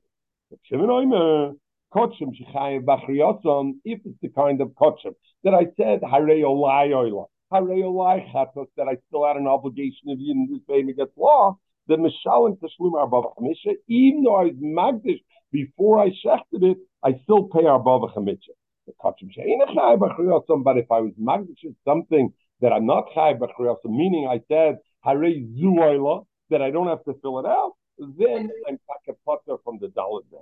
Kotchim 1.93 2.31
Shechayev 2.33 2.85
Bachriyotzon, 2.85 3.73
if 3.85 3.99
it's 4.05 4.19
the 4.21 4.29
kind 4.29 4.61
of 4.61 4.69
Kotchim 4.69 5.13
that 5.43 5.53
I 5.53 5.65
said, 5.77 6.01
Harei 6.01 6.41
Olai 6.41 6.89
Oila, 6.89 7.25
that 7.53 8.87
I 8.87 8.97
still 9.07 9.25
had 9.25 9.37
an 9.37 9.47
obligation 9.47 10.09
of 10.09 10.19
you 10.19 10.47
this 10.49 10.61
payment 10.67 10.97
gets 10.97 11.11
law, 11.17 11.57
the 11.87 11.95
Mishalim 11.95 12.57
Tashlum 12.59 12.93
Arbava 12.93 13.33
Chamisha, 13.35 13.75
even 13.87 14.23
though 14.23 14.35
I 14.35 14.43
was 14.45 14.53
Magdish 14.55 15.21
before 15.51 15.99
I 15.99 16.09
shechted 16.09 16.63
it, 16.63 16.77
I 17.03 17.19
still 17.23 17.43
pay 17.49 17.63
Arbava 17.63 18.13
Chamisha. 18.15 18.53
The 18.87 18.93
Kotchim 19.01 19.29
Shechayev 19.37 19.99
Bachriyotzon, 19.99 20.63
but 20.63 20.77
if 20.77 20.91
I 20.91 20.99
was 20.99 21.13
Magdish 21.19 21.63
something 21.85 22.33
that 22.61 22.73
I'm 22.73 22.85
not 22.85 23.09
Chayev 23.15 23.39
Bachriyotzon, 23.39 23.85
meaning 23.85 24.27
I 24.27 24.41
said, 24.47 24.79
Harei 25.05 25.45
Zu 25.55 26.25
that 26.49 26.61
I 26.61 26.71
don't 26.71 26.87
have 26.87 27.03
to 27.05 27.13
fill 27.21 27.39
it 27.39 27.45
out, 27.45 27.73
then 27.97 28.49
I'm 28.67 28.79
Takapata 28.89 29.57
from 29.63 29.79
the 29.79 29.89
dollar 29.89 30.21
day. 30.31 30.37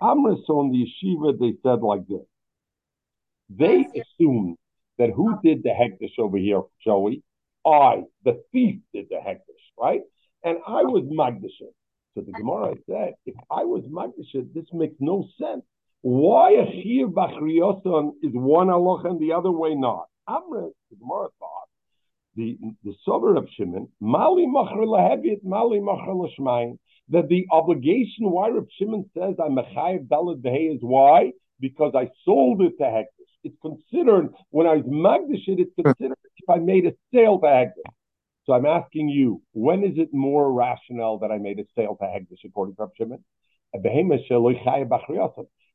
Amris 0.00 0.48
on 0.48 0.72
the 0.72 0.84
yeshiva, 0.84 1.38
they 1.38 1.54
said 1.62 1.80
like 1.80 2.06
this. 2.08 2.26
They 3.50 3.86
assumed 4.00 4.56
that 4.98 5.10
who 5.10 5.38
did 5.42 5.62
the 5.62 5.70
hektish 5.70 6.18
over 6.18 6.36
here, 6.36 6.62
Joey? 6.84 7.22
I, 7.66 8.02
the 8.24 8.42
thief, 8.52 8.80
did 8.92 9.06
the 9.08 9.16
hektish, 9.16 9.64
right? 9.78 10.02
And 10.44 10.58
I 10.66 10.82
was 10.82 11.04
magdashit. 11.04 11.72
So 12.14 12.20
the 12.20 12.32
Gemara 12.32 12.74
said, 12.86 13.14
if 13.24 13.34
I 13.50 13.64
was 13.64 13.84
magdashit, 13.84 14.52
this 14.52 14.66
makes 14.72 14.96
no 15.00 15.26
sense. 15.40 15.62
Why 16.02 16.50
a 16.52 16.66
chiv 16.82 17.08
bachriyosan 17.08 18.12
is 18.22 18.32
one 18.32 18.66
halacha 18.66 19.10
and 19.10 19.20
the 19.20 19.32
other 19.32 19.52
way 19.52 19.74
not? 19.74 20.06
Amris, 20.28 20.72
the 20.90 20.96
Gemara 20.96 21.28
thought, 21.38 21.68
the 22.34 22.58
the 22.84 22.94
sober 23.04 23.36
of 23.36 23.48
Shimon, 23.56 23.88
mali 24.00 24.46
machar 24.46 24.78
lahevit, 24.78 25.44
mali 25.44 25.80
machar 25.80 26.14
lashmayin 26.14 26.78
that 27.08 27.28
the 27.28 27.46
obligation 27.50 28.30
why 28.30 28.48
Reb 28.48 28.66
Shimon 28.78 29.10
says 29.14 29.34
I'm 29.42 29.58
a 29.58 29.62
chayiv 29.64 30.08
dalad 30.08 30.74
is 30.74 30.80
why 30.80 31.32
because 31.60 31.92
I 31.94 32.08
sold 32.24 32.62
it 32.62 32.78
to 32.78 32.84
Hektish. 32.84 33.31
It's 33.44 33.56
considered 33.60 34.28
when 34.50 34.66
I 34.66 34.76
was 34.76 34.84
magdish 34.86 35.48
it, 35.48 35.60
it's 35.60 35.74
considered 35.74 36.18
if 36.36 36.48
I 36.48 36.58
made 36.58 36.86
a 36.86 36.92
sale 37.12 37.38
to 37.40 37.46
Hektish. 37.46 37.92
So 38.44 38.52
I'm 38.52 38.66
asking 38.66 39.08
you, 39.08 39.42
when 39.52 39.84
is 39.84 39.98
it 39.98 40.12
more 40.12 40.52
rational 40.52 41.18
that 41.20 41.30
I 41.30 41.38
made 41.38 41.58
a 41.58 41.64
sale 41.76 41.96
to 42.00 42.04
Hektish 42.04 42.44
according 42.44 42.76
to 42.76 42.82
Reb 42.82 42.90
Shimon? 42.96 43.24
A 43.74 43.78
behemoth 43.78 44.20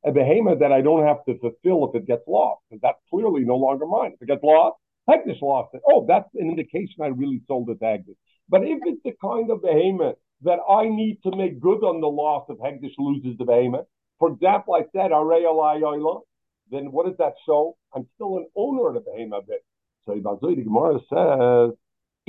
a 0.06 0.12
behemoth 0.12 0.60
that 0.60 0.72
I 0.72 0.82
don't 0.82 1.06
have 1.06 1.26
to 1.26 1.40
fulfill 1.40 1.90
if 1.90 1.96
it 1.96 2.06
gets 2.06 2.28
lost, 2.28 2.62
because 2.70 2.82
that's 2.82 3.00
clearly 3.10 3.44
no 3.44 3.56
longer 3.56 3.86
mine. 3.86 4.12
If 4.14 4.22
it 4.22 4.28
gets 4.28 4.44
lost, 4.44 4.78
Hektish 5.10 5.42
lost 5.42 5.74
it. 5.74 5.82
Oh, 5.88 6.06
that's 6.08 6.30
an 6.36 6.50
indication 6.50 7.02
I 7.02 7.08
really 7.08 7.42
sold 7.48 7.70
it 7.70 7.80
to 7.80 7.86
Hektish. 7.86 8.16
But 8.50 8.64
if 8.64 8.80
it's 8.86 9.02
the 9.04 9.14
kind 9.22 9.50
of 9.52 9.62
behemoth 9.62 10.18
that 10.44 10.60
I 10.70 10.88
need 10.88 11.20
to 11.24 11.36
make 11.36 11.60
good 11.60 11.84
on 11.84 12.02
the 12.02 12.08
loss 12.08 12.46
if 12.50 12.58
Hegdish 12.60 12.94
loses 12.98 13.38
the 13.38 13.46
behemoth. 13.46 13.88
For 14.20 14.32
example, 14.32 14.76
I 14.76 14.84
said 14.94 15.12
then 16.72 16.92
what 16.92 17.06
does 17.06 17.18
that 17.18 17.34
show? 17.46 17.78
I'm 17.96 18.08
still 18.16 18.38
an 18.38 18.48
owner 18.56 18.88
of 18.90 18.94
the 18.96 19.02
behemoth 19.02 19.48
bit. 19.48 19.64
So 20.06 20.14
the 20.16 20.64
Gemara 20.64 21.00
says, 21.10 21.72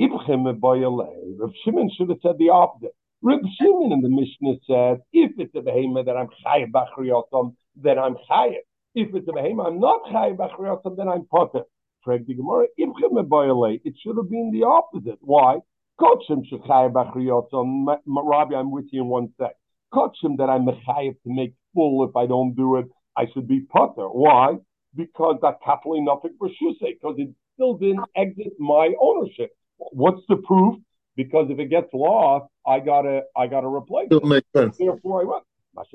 Rav 0.01 1.51
Shimon 1.63 1.89
should 1.97 2.09
have 2.09 2.21
said 2.21 2.37
the 2.37 2.49
opposite. 2.49 2.95
Rav 3.21 3.39
Shimon 3.59 3.91
in 3.91 4.01
the 4.01 4.09
Mishnah 4.09 4.59
says, 4.67 4.99
if 5.13 5.31
it's 5.37 5.55
a 5.55 5.61
behemoth 5.61 6.05
that 6.05 6.17
I'm 6.17 6.29
chayiv 6.45 6.71
b'chriyotam, 6.71 7.55
then 7.75 7.97
I'm 7.99 8.15
chayiv. 8.29 8.63
If 8.95 9.13
it's 9.13 9.27
a 9.27 9.33
behemoth 9.33 9.67
I'm 9.67 9.79
not 9.79 10.03
chayiv 10.05 10.37
b'chriyotam, 10.37 10.95
then 10.97 11.07
I'm 11.07 11.25
potter. 11.25 11.63
Frag 12.03 12.25
the 12.27 12.33
Gemara, 12.33 12.67
it 12.77 13.95
should 14.01 14.15
have 14.17 14.29
been 14.29 14.51
the 14.53 14.63
opposite. 14.65 15.19
Why? 15.21 15.59
Kotchim 15.99 16.43
shechayim 16.49 16.93
b'chriyotzon. 16.93 17.99
Rabbi, 18.07 18.55
I'm 18.55 18.71
with 18.71 18.89
you 18.91 19.01
in 19.01 19.07
one 19.09 19.33
sec. 19.37 19.55
Kotchim 19.93 20.37
that 20.37 20.49
I'm 20.49 20.65
mechayiv 20.65 21.21
to 21.23 21.29
make 21.29 21.55
full. 21.73 22.03
If 22.07 22.15
I 22.15 22.25
don't 22.25 22.55
do 22.55 22.77
it, 22.77 22.89
I 23.19 23.25
should 23.33 23.47
be 23.47 23.59
putter. 23.61 24.07
Why? 24.07 24.57
Because 24.95 25.37
that 25.41 25.57
nothing 25.65 26.35
for 26.39 26.49
shuse. 26.57 26.77
Because 26.79 27.15
it 27.17 27.29
still 27.53 27.73
didn't 27.73 28.05
exit 28.15 28.53
my 28.59 28.93
ownership. 29.01 29.51
What's 29.77 30.21
the 30.29 30.37
proof? 30.37 30.79
Because 31.17 31.47
if 31.49 31.59
it 31.59 31.69
gets 31.69 31.89
lost, 31.93 32.49
I 32.65 32.79
gotta 32.79 33.23
I 33.35 33.47
gotta 33.47 33.67
replace 33.67 34.07
it. 34.09 34.23
Makes 34.23 34.47
sense. 34.55 34.77
Therefore, 34.77 35.21
I 35.21 35.25
went. 35.25 35.43
That 35.75 35.85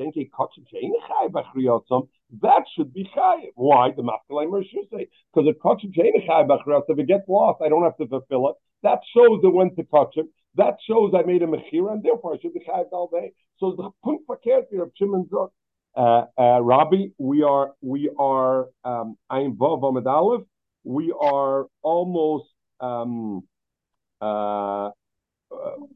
should 2.74 2.92
be 2.92 3.10
chayiv. 3.16 3.50
Why? 3.54 3.90
The 3.96 4.02
masculine 4.02 4.64
should 4.70 4.88
say 4.92 5.08
because 5.32 5.48
if 5.48 5.56
kachim 5.58 5.92
if 5.94 6.98
it 6.98 7.06
gets 7.06 7.28
lost, 7.28 7.62
I 7.62 7.68
don't 7.68 7.82
have 7.82 7.96
to 7.96 8.06
fulfill 8.06 8.50
it. 8.50 8.56
That 8.82 9.00
shows 9.14 9.40
it 9.42 9.52
went 9.52 9.76
to 9.76 9.82
kachim. 9.84 10.28
That 10.56 10.76
shows 10.86 11.12
I 11.16 11.22
made 11.22 11.42
a 11.42 11.46
mechira, 11.46 11.92
and 11.92 12.02
therefore 12.02 12.34
I 12.34 12.38
should 12.40 12.54
be 12.54 12.60
chayiv 12.60 12.92
all 12.92 13.08
day. 13.12 13.32
So 13.58 13.72
the 13.76 13.90
point 14.04 14.22
fakert 14.28 14.64
here 14.70 14.82
of 14.84 14.92
Shimon 14.96 15.24
Zok. 15.32 15.50
Uh, 15.96 16.24
uh, 16.36 16.60
Rabbi, 16.60 17.06
we 17.18 17.42
are 17.42 17.72
we 17.80 18.10
are 18.18 18.66
um, 18.84 19.16
Vav 19.30 19.88
Amid 19.88 20.06
Aleph. 20.06 20.42
We 20.82 21.14
are 21.18 21.66
almost 21.82 22.46
um, 22.80 23.44
uh, 24.20 24.90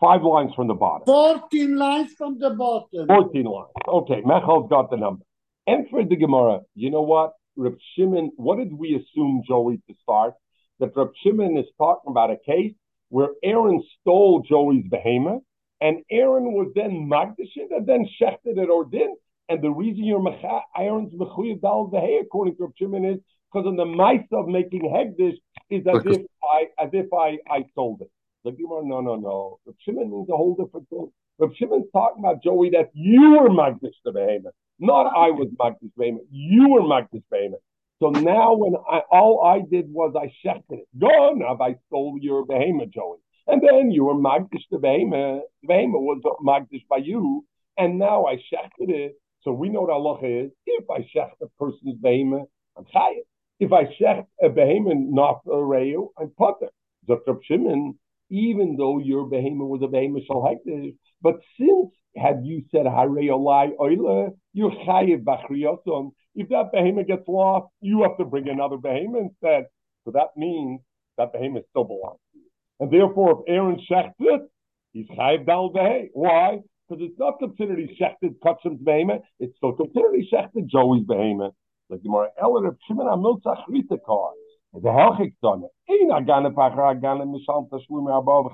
five 0.00 0.22
lines 0.22 0.52
from 0.54 0.68
the 0.68 0.74
bottom. 0.74 1.04
14 1.06 1.76
lines 1.76 2.12
from 2.16 2.38
the 2.38 2.50
bottom. 2.50 3.06
14 3.08 3.44
lines. 3.44 3.68
Okay, 3.86 4.22
Mechel's 4.24 4.70
got 4.70 4.90
the 4.90 4.96
number. 4.96 5.24
And 5.66 5.88
for 5.90 6.04
the 6.04 6.16
Gemara, 6.16 6.60
you 6.74 6.90
know 6.90 7.02
what? 7.02 7.32
Reb 7.56 7.76
Shimon, 7.94 8.30
what 8.36 8.58
did 8.58 8.72
we 8.72 8.94
assume, 8.94 9.42
Joey, 9.46 9.82
to 9.88 9.94
start? 10.02 10.34
That 10.78 10.92
Reb 10.96 11.10
Shimon 11.22 11.58
is 11.58 11.66
talking 11.76 12.10
about 12.10 12.30
a 12.30 12.36
case 12.46 12.72
where 13.08 13.30
Aaron 13.42 13.82
stole 14.00 14.44
Joey's 14.48 14.84
behemoth, 14.88 15.42
and 15.80 15.98
Aaron 16.10 16.52
was 16.52 16.72
then 16.74 17.08
magdashit 17.10 17.76
and 17.76 17.86
then 17.86 18.08
shechted 18.20 18.58
it 18.58 18.70
or 18.70 18.84
didn't. 18.84 19.18
And 19.48 19.62
the 19.62 19.70
reason 19.70 20.04
you're 20.04 20.20
mecha, 20.20 20.60
Aaron's 20.76 21.12
mechuyev 21.14 21.60
dal 21.60 21.90
behe, 21.92 22.20
according 22.20 22.56
to 22.56 22.64
Reb 22.64 22.72
Shimon, 22.78 23.04
is 23.04 23.18
because 23.50 23.66
on 23.66 23.76
the 23.76 23.86
mice 23.86 24.26
of 24.32 24.46
making 24.46 24.82
hegdish 24.82 25.38
is 25.70 25.86
as 25.86 26.02
if 26.04 26.26
I 26.42 26.66
as 26.82 26.90
if 26.92 27.06
I 27.12 27.38
I 27.50 27.64
sold 27.74 28.02
it. 28.02 28.10
The 28.44 28.52
Gemara, 28.52 28.84
no, 28.84 29.00
no, 29.00 29.16
no. 29.16 29.58
Reb 29.66 29.76
Shimon 29.80 30.10
means 30.10 30.28
a 30.28 30.36
whole 30.36 30.54
different 30.54 30.88
thing. 30.90 31.10
Reb 31.38 31.54
Shimon's 31.56 31.86
talking 31.92 32.24
about 32.24 32.42
Joey 32.42 32.70
that 32.70 32.90
you 32.92 33.38
were 33.40 33.48
Magdish 33.48 33.96
the 34.04 34.12
behemoth, 34.12 34.54
not 34.78 35.06
I 35.06 35.30
was 35.30 35.48
Magdish 35.58 35.92
behemoth. 35.96 36.26
You 36.30 36.68
were 36.68 36.82
Magdish 36.82 37.24
behemoth. 37.30 37.60
So 38.00 38.10
now 38.10 38.54
when 38.54 38.74
I 38.88 39.00
all 39.10 39.44
I 39.44 39.60
did 39.68 39.92
was 39.92 40.14
I 40.14 40.32
shechted 40.44 40.78
it. 40.80 40.88
Gone, 40.98 41.40
have 41.40 41.60
I 41.60 41.76
stole 41.86 42.18
your 42.20 42.44
behemoth, 42.44 42.90
Joey. 42.90 43.18
And 43.48 43.62
then 43.66 43.90
you 43.90 44.04
were 44.04 44.14
magdish 44.14 44.64
the 44.70 44.78
behemoth. 44.78 45.42
The 45.62 45.68
behemoth 45.68 46.02
was 46.02 46.20
magdish 46.46 46.86
by 46.88 46.98
you, 46.98 47.44
and 47.78 47.98
now 47.98 48.26
I 48.26 48.36
shechted 48.36 48.90
it. 48.90 49.16
So 49.42 49.52
we 49.52 49.68
know 49.68 49.82
what 49.82 49.90
Allah 49.90 50.18
is. 50.22 50.50
If 50.66 50.90
I 50.90 51.00
shecht 51.14 51.40
a 51.42 51.46
person's 51.58 51.96
behemoth, 52.00 52.48
I'm 52.76 52.84
chayiv. 52.84 53.22
If 53.60 53.72
I 53.72 53.84
shecht 53.84 54.26
a 54.42 54.48
behemoth 54.48 54.96
not 54.98 55.40
a 55.46 55.50
reu, 55.50 56.08
I'm 56.18 56.30
potter. 56.36 56.68
Dr. 57.06 57.36
Shimon, 57.44 57.98
even 58.30 58.76
though 58.76 58.98
your 58.98 59.26
behemoth 59.26 59.68
was 59.68 59.82
a 59.82 59.88
behemoth 59.88 60.24
shal 60.26 60.42
hektish, 60.42 60.94
but 61.22 61.36
since 61.58 61.90
had 62.16 62.44
you 62.44 62.64
said 62.70 62.86
harei 62.86 63.28
olai 63.28 63.70
you're 64.52 64.70
chayiv 64.70 65.24
bachriyosom. 65.24 66.12
If 66.34 66.48
that 66.50 66.72
behemoth 66.72 67.06
gets 67.06 67.26
lost, 67.26 67.68
you 67.80 68.02
have 68.02 68.16
to 68.18 68.24
bring 68.24 68.48
another 68.48 68.76
behemoth 68.76 69.30
instead. 69.30 69.66
So 70.04 70.12
that 70.12 70.36
means 70.36 70.80
that 71.16 71.32
behemoth 71.32 71.64
still 71.70 71.84
belongs 71.84 72.20
to 72.32 72.38
you. 72.38 72.44
And 72.80 72.90
therefore, 72.90 73.32
if 73.32 73.54
Aaron 73.54 73.80
shechts 73.90 74.14
it, 74.20 74.42
he's 74.92 75.08
chayiv 75.08 75.46
dal 75.46 75.70
Why? 76.12 76.60
Because 76.88 77.04
it's 77.04 77.18
not 77.18 77.38
considered 77.38 77.78
he 77.78 77.96
shechted 78.00 78.38
Kachim's 78.44 78.80
behemoth. 78.82 79.22
It's 79.40 79.56
still 79.56 79.72
considered 79.72 80.14
he 80.14 80.28
shechted 80.32 80.66
Joey's 80.66 81.04
behemoth. 81.04 81.54
Like 81.90 82.02
the 82.02 82.08
more 82.08 82.30
Eller 82.40 82.68
of 82.68 82.76
Shimon 82.86 83.06
Amilzach 83.06 83.62
Rita 83.68 83.98
car. 84.04 84.30
The 84.72 84.88
Helchik 84.88 85.34
done 85.42 85.64
it. 85.64 85.72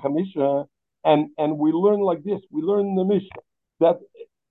V'chamisha. 0.03 0.65
And 1.03 1.29
and 1.37 1.57
we 1.59 1.71
learn 1.71 1.99
like 1.99 2.23
this. 2.23 2.41
We 2.49 2.61
learn 2.61 2.95
the 2.95 3.03
Mishnah 3.03 3.43
that 3.79 3.99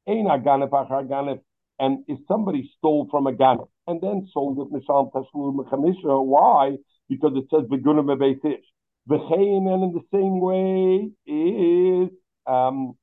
ein 0.08 0.26
agane 0.26 0.68
pachar 0.68 1.04
agane. 1.04 1.40
And 1.78 2.04
if 2.06 2.18
somebody 2.28 2.70
stole 2.78 3.08
from 3.10 3.26
a 3.26 3.32
ganef 3.32 3.68
and 3.86 4.00
then 4.00 4.28
sold 4.32 4.58
it 4.58 4.72
mishal 4.72 5.10
tashlumi 5.12 5.68
chamisha, 5.68 6.24
why? 6.24 6.76
Because 7.08 7.32
it 7.36 7.46
says 7.50 7.64
begunim 7.68 8.06
bebeitish. 8.06 8.62
V'chein 9.08 9.66
and 9.68 9.84
in 9.84 9.92
the 9.92 10.02
same 10.12 10.40
way 10.40 11.10
is 11.26 12.10
um 12.46 12.96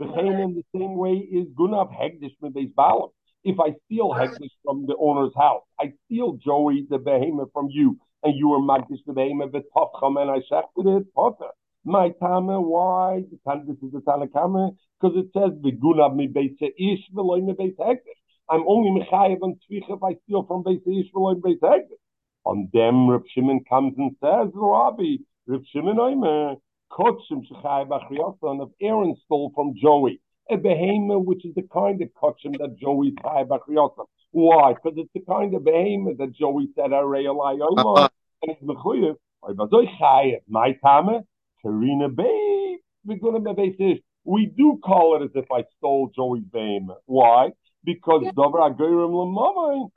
V'chein 0.00 0.42
in 0.42 0.54
the 0.54 0.64
same 0.74 0.96
way 0.96 1.12
is 1.12 1.46
gunav 1.48 1.90
hegdish 1.92 2.34
mebeis 2.42 2.72
balam. 2.74 3.10
If 3.44 3.58
I 3.60 3.74
steal 3.84 4.10
hegdish 4.10 4.54
from 4.64 4.86
the 4.86 4.96
owner's 4.98 5.34
house, 5.36 5.64
I 5.78 5.92
steal 6.04 6.34
Joey 6.34 6.86
the 6.88 6.98
behemoth 6.98 7.50
from 7.52 7.68
you, 7.70 7.98
and 8.22 8.34
you 8.36 8.48
were 8.48 8.60
magdish 8.60 9.04
the 9.06 9.12
behemoth 9.12 9.52
v'tofcham, 9.52 10.20
and 10.20 10.30
I 10.30 10.38
shechted 10.50 11.00
it, 11.00 11.12
potter. 11.14 11.50
My 11.84 12.10
tama, 12.20 12.60
why? 12.60 13.24
This 13.30 13.76
is 13.82 13.92
the 13.92 14.00
Tanakama, 14.00 14.76
because 15.00 15.16
it 15.16 15.26
says 15.32 15.50
the 15.60 15.72
v'gunav 15.72 16.14
mebeis 16.14 16.56
ish 16.60 17.10
v'loy 17.14 17.42
mebeis 17.42 17.76
hegdish. 17.76 18.20
I'm 18.48 18.64
only 18.68 18.90
mechayev 19.00 19.42
on 19.42 19.54
tzvicha 19.54 19.96
if 19.96 20.02
I 20.02 20.14
steal 20.24 20.44
from 20.44 20.62
beis 20.62 20.80
ish 20.86 21.12
v'loy 21.12 21.34
mebeis 21.40 21.58
hegdish. 21.58 21.98
On 22.44 22.68
them, 22.72 23.08
Reb 23.10 23.22
Shimon 23.32 23.64
comes 23.68 23.94
and 23.98 24.16
says, 24.20 24.50
Rabbi, 24.54 25.16
Reb 25.46 25.64
Shimon 25.72 25.96
Oimer, 25.96 26.56
Kotshim 26.92 27.42
Shechai 27.50 27.88
Bachriyosan 27.88 28.62
of 28.62 28.70
Aaron 28.80 29.16
stole 29.24 29.52
from 29.54 29.74
Joey. 29.80 30.20
A 30.50 30.56
behemoth, 30.56 31.24
which 31.24 31.44
is 31.46 31.54
the 31.54 31.62
kind 31.72 32.02
of 32.02 32.08
kotshim 32.20 32.58
that 32.58 32.76
Joey 32.78 33.14
Chai 33.22 33.44
Bachriyosan. 33.44 34.06
Why? 34.32 34.74
Because 34.74 34.98
it's 34.98 35.12
the 35.14 35.20
kind 35.20 35.54
of 35.54 35.64
behemoth 35.64 36.18
that 36.18 36.34
Joey 36.34 36.68
said, 36.74 36.90
Arei 36.90 37.24
Elai 37.24 37.58
Omo, 37.60 37.96
uh-huh. 37.96 38.08
and 38.42 38.52
it's 38.52 38.62
Mechuyev. 38.62 39.14
I'm 39.46 39.56
basoy 39.56 39.86
chayev. 40.00 40.40
My 40.48 40.72
Tama, 40.82 41.22
Karina 41.62 42.08
Babe, 42.08 42.78
We're 43.04 43.18
going 43.18 43.44
to 43.44 43.54
be 43.54 44.02
we 44.24 44.46
do 44.46 44.78
call 44.84 45.20
it 45.20 45.24
as 45.24 45.30
if 45.34 45.50
I 45.50 45.64
stole 45.78 46.10
Joey's 46.14 46.44
behemoth. 46.44 46.98
Why? 47.06 47.50
Because 47.84 48.22
Dover 48.36 48.58
Agirim 48.58 49.10
Lamamain. 49.10 49.90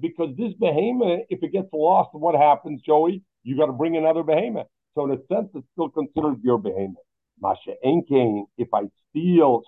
Because 0.00 0.36
this 0.36 0.52
behemoth, 0.54 1.20
if 1.28 1.42
it 1.42 1.52
gets 1.52 1.68
lost, 1.72 2.10
what 2.12 2.34
happens, 2.34 2.80
Joey? 2.82 3.22
You 3.42 3.56
got 3.56 3.66
to 3.66 3.72
bring 3.72 3.96
another 3.96 4.22
behemoth. 4.22 4.68
So 4.94 5.04
in 5.04 5.12
a 5.12 5.18
sense, 5.32 5.48
it's 5.54 5.66
still 5.72 5.88
considered 5.88 6.42
your 6.42 6.58
behemoth. 6.58 6.96
If 7.42 8.68
I 8.74 8.82
steal, 9.10 9.62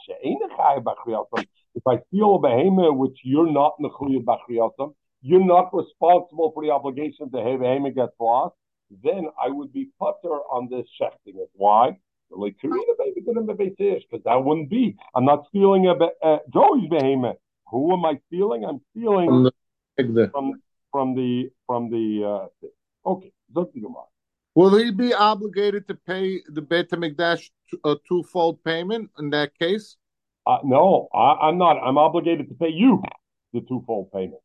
if 1.75 1.87
I 1.87 1.99
steal 2.09 2.35
a 2.35 2.39
behemoth 2.39 2.97
which 2.97 3.19
you're 3.25 3.51
not 3.51 3.75
nechuyah 3.81 4.95
you're 5.23 5.45
not 5.45 5.73
responsible 5.73 6.51
for 6.53 6.63
the 6.63 6.71
obligation 6.71 7.31
to 7.31 7.39
have 7.39 7.61
behemoth 7.61 7.95
gets 7.95 8.13
lost, 8.21 8.57
then 9.03 9.29
I 9.43 9.49
would 9.49 9.73
be 9.73 9.89
putter 9.99 10.37
on 10.51 10.69
this 10.71 10.87
shechting 11.01 11.37
it. 11.37 11.51
Why? 11.55 11.97
Like 12.31 12.57
because 12.63 14.23
that 14.25 14.45
wouldn't 14.45 14.71
be. 14.71 14.97
I'm 15.15 15.25
not 15.25 15.47
stealing 15.49 15.87
a, 15.87 15.93
a 16.27 16.41
Joey's 16.53 16.89
behemoth. 16.89 17.37
Who 17.71 17.93
am 17.93 18.05
I 18.05 18.19
stealing? 18.27 18.65
I'm 18.65 18.81
stealing 18.91 19.27
from 19.27 20.15
the 20.15 20.29
from, 20.31 20.63
from 20.91 21.15
the 21.15 21.51
from 21.67 21.91
the 21.91 22.49
uh, 22.65 23.09
okay. 23.11 23.33
Will 24.55 24.77
he 24.77 24.91
be 24.91 25.15
obligated 25.15 25.88
to 25.88 25.95
pay 25.95 26.43
the 26.47 26.61
Beit 26.61 26.91
HaMikdash 26.91 27.51
a 27.85 27.97
twofold 28.07 28.62
payment 28.65 29.11
in 29.19 29.31
that 29.31 29.59
case? 29.59 29.97
Uh, 30.47 30.59
no, 30.65 31.09
I, 31.15 31.49
am 31.49 31.59
not. 31.59 31.79
I'm 31.79 31.97
obligated 31.97 32.49
to 32.49 32.55
pay 32.55 32.69
you 32.69 33.03
the 33.55 33.61
twofold 33.62 34.12
payment, 34.12 34.41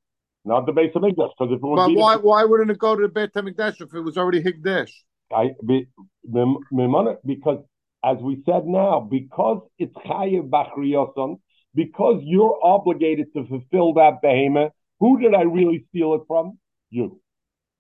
not 0.46 0.66
the 0.66 0.72
Beit 0.72 0.94
HaMikdash. 0.94 1.32
Because 1.38 1.52
if 1.52 1.58
it 1.58 1.62
but 1.62 1.92
why, 1.92 2.16
the, 2.16 2.22
why 2.22 2.46
wouldn't 2.46 2.72
it 2.72 2.80
go 2.80 2.96
to 2.96 3.02
the 3.02 3.10
Beit 3.10 3.34
HaMikdash 3.34 3.82
if 3.82 3.94
it 3.94 4.02
was 4.02 4.18
already 4.18 4.42
Higdash? 4.42 4.92
I 5.36 5.52
be, 5.66 5.88
because 6.24 7.64
as 8.04 8.18
we 8.22 8.42
said 8.46 8.66
now, 8.66 9.02
because 9.02 9.62
it's 9.78 9.94
Chayev 10.06 10.50
Bachriyoson, 10.50 11.40
because 11.76 12.22
you're 12.24 12.58
obligated 12.64 13.28
to 13.36 13.46
fulfill 13.48 13.94
that 13.96 14.22
behemoth, 14.22 14.72
who 15.00 15.20
did 15.20 15.34
I 15.34 15.42
really 15.42 15.86
steal 15.90 16.14
it 16.14 16.22
from? 16.28 16.58
You. 16.90 17.20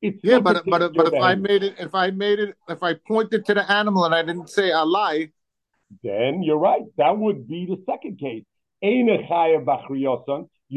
It's 0.01 0.19
yeah, 0.23 0.39
but 0.39 0.65
but 0.65 0.93
but 0.93 1.13
if 1.13 1.21
I 1.21 1.35
made 1.35 1.63
it, 1.63 1.75
if 1.79 1.95
I 1.95 2.11
made 2.11 2.39
it, 2.39 2.55
if 2.69 2.83
I 2.83 2.93
pointed 2.93 3.45
to 3.45 3.53
the 3.55 3.71
animal 3.71 4.05
and 4.05 4.13
I 4.13 4.21
didn't 4.21 4.49
say 4.49 4.69
a 4.69 4.83
lie, 4.83 5.31
then 6.03 6.43
you're 6.43 6.59
right. 6.59 6.83
That 6.97 7.17
would 7.17 7.47
be 7.47 7.65
the 7.65 7.81
second 7.89 8.19
case. 8.19 8.43
You're 8.81 9.23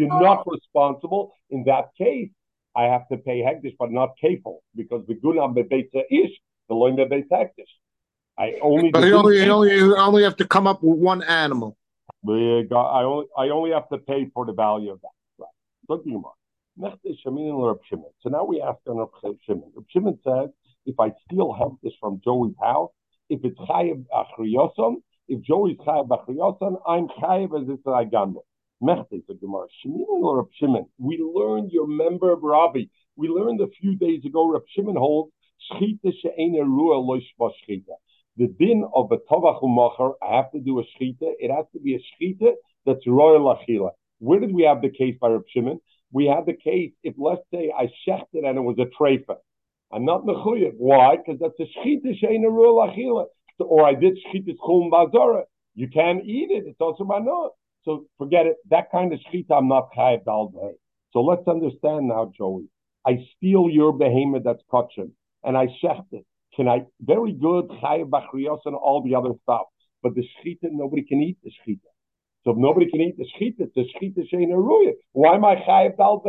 not 0.08 0.46
responsible. 0.46 1.34
In 1.50 1.64
that 1.64 1.90
case, 1.98 2.30
I 2.74 2.84
have 2.84 3.06
to 3.08 3.18
pay 3.18 3.42
hektish, 3.42 3.76
but 3.78 3.90
not 3.90 4.14
kafel, 4.22 4.60
because 4.74 5.04
the 5.06 5.16
gunam 5.16 5.54
bebeitza 5.54 6.04
ish, 6.10 6.40
the 6.68 6.74
loin 6.74 6.96
bebeitza 6.96 7.32
hektish. 7.32 7.68
I 8.38 8.54
only. 8.62 8.90
But 8.90 9.04
you 9.04 9.16
only, 9.16 9.44
you 9.44 9.50
only, 9.50 9.74
you 9.74 9.96
only 9.96 10.22
have 10.22 10.36
to 10.36 10.46
come 10.46 10.66
up 10.66 10.82
with 10.82 10.98
one 10.98 11.22
animal. 11.24 11.76
I 12.26 12.32
only, 12.32 13.26
I 13.36 13.50
only 13.50 13.72
have 13.72 13.88
to 13.90 13.98
pay 13.98 14.30
for 14.32 14.46
the 14.46 14.52
value 14.52 14.92
of 14.92 15.00
that. 15.02 15.12
Right. 15.38 15.48
Look, 15.88 16.04
so 16.82 18.28
now 18.30 18.44
we 18.44 18.62
ask 18.62 18.78
on 18.88 18.98
Reb 18.98 19.36
Shimon. 19.46 19.70
Reb 19.74 19.86
Shimon 19.90 20.18
says, 20.24 20.50
if 20.86 20.98
I 20.98 21.12
steal 21.24 21.78
this 21.82 21.92
from 22.00 22.20
Joey's 22.24 22.54
house, 22.60 22.90
if 23.28 23.40
it's 23.44 23.58
Chayev 23.58 24.04
Achriyoson, 24.12 24.96
if 25.28 25.42
Joey's 25.42 25.76
Chayev 25.78 26.08
Achriyoson, 26.08 26.80
I'm 26.86 27.08
Chayev 27.08 27.60
as 27.60 27.68
it's 27.68 27.84
Aganda. 27.86 28.40
Mechte, 28.82 29.22
the 29.28 29.34
Gemara. 29.34 29.66
Shimon 29.82 30.06
or 30.08 30.38
Reb 30.38 30.48
Shimon, 30.58 30.86
we 30.98 31.18
learned 31.18 31.70
your 31.70 31.86
member 31.86 32.32
of 32.32 32.42
Rabbi. 32.42 32.84
We 33.16 33.28
learned 33.28 33.60
a 33.60 33.68
few 33.80 33.94
days 33.96 34.24
ago, 34.24 34.50
Reb 34.50 34.62
Shimon 34.74 34.96
holds, 34.96 35.32
Shchita 35.70 36.12
she'ena 36.22 36.64
ruah 36.64 37.04
loish 37.04 37.26
shchita. 37.38 37.94
The 38.36 38.46
din 38.46 38.84
of 38.94 39.12
a 39.12 39.18
tovach 39.18 39.62
u'macher, 39.62 40.14
I 40.22 40.36
have 40.36 40.50
to 40.52 40.60
do 40.60 40.78
a 40.80 40.82
shchita. 40.82 41.34
It 41.38 41.50
has 41.54 41.66
to 41.74 41.80
be 41.80 41.94
a 41.94 41.98
shchita 41.98 42.52
that's 42.86 43.06
royal 43.06 43.54
achila. 43.54 43.90
Where 44.18 44.40
did 44.40 44.54
we 44.54 44.62
have 44.62 44.80
the 44.80 44.90
case 44.90 45.16
by 45.20 45.28
Reb 45.28 45.42
Shimon? 45.52 45.80
We 46.12 46.26
had 46.26 46.46
the 46.46 46.54
case 46.54 46.92
if 47.02 47.14
let's 47.18 47.42
say 47.52 47.72
I 47.76 47.86
shechted 48.06 48.46
and 48.46 48.58
it 48.58 48.62
was 48.62 48.78
a 48.78 48.86
treifa. 49.00 49.36
I'm 49.92 50.04
not 50.04 50.24
mechuyev. 50.24 50.74
Why? 50.76 51.16
Because 51.16 51.40
that's 51.40 51.58
a 51.60 51.78
shchita 51.78 52.22
shein 52.22 52.42
rule 52.42 52.76
achila. 52.86 53.26
Or 53.58 53.86
I 53.86 53.94
did 53.94 54.18
shchita 54.26 54.56
chum 54.64 54.90
bazara. 54.90 55.42
You 55.74 55.88
can't 55.88 56.24
eat 56.24 56.50
it. 56.50 56.64
It's 56.66 56.80
also 56.80 57.04
manot. 57.04 57.50
So 57.84 58.06
forget 58.18 58.46
it. 58.46 58.56
That 58.70 58.90
kind 58.90 59.12
of 59.12 59.20
shchita 59.20 59.56
I'm 59.56 59.68
not 59.68 59.90
chayav 59.96 60.24
dal 60.24 60.52
So 61.12 61.20
let's 61.22 61.46
understand 61.46 62.08
now, 62.08 62.32
Joey. 62.36 62.68
I 63.06 63.26
steal 63.36 63.68
your 63.70 63.92
behemoth 63.92 64.44
that's 64.44 64.62
kachim 64.72 65.12
and 65.44 65.56
I 65.56 65.66
shecht 65.82 66.12
it. 66.12 66.26
Can 66.54 66.68
I? 66.68 66.86
Very 67.00 67.32
good 67.32 67.68
chayav 67.82 68.10
bachrios 68.10 68.60
and 68.64 68.74
all 68.74 69.02
the 69.04 69.14
other 69.14 69.34
stuff. 69.42 69.66
But 70.02 70.14
the 70.14 70.22
shchita, 70.22 70.70
nobody 70.70 71.02
can 71.02 71.22
eat 71.22 71.38
the 71.42 71.50
shchita. 71.50 71.89
So 72.44 72.52
if 72.52 72.56
nobody 72.56 72.90
can 72.90 73.02
eat 73.02 73.18
the 73.18 73.24
shchita, 73.24 73.70
the 73.74 73.82
shchita 73.82 74.24
shein 74.32 74.48
ruya. 74.48 74.92
Why 75.12 75.34
am 75.34 75.44
I 75.44 75.56
chayiv 75.56 75.98
dal 75.98 76.22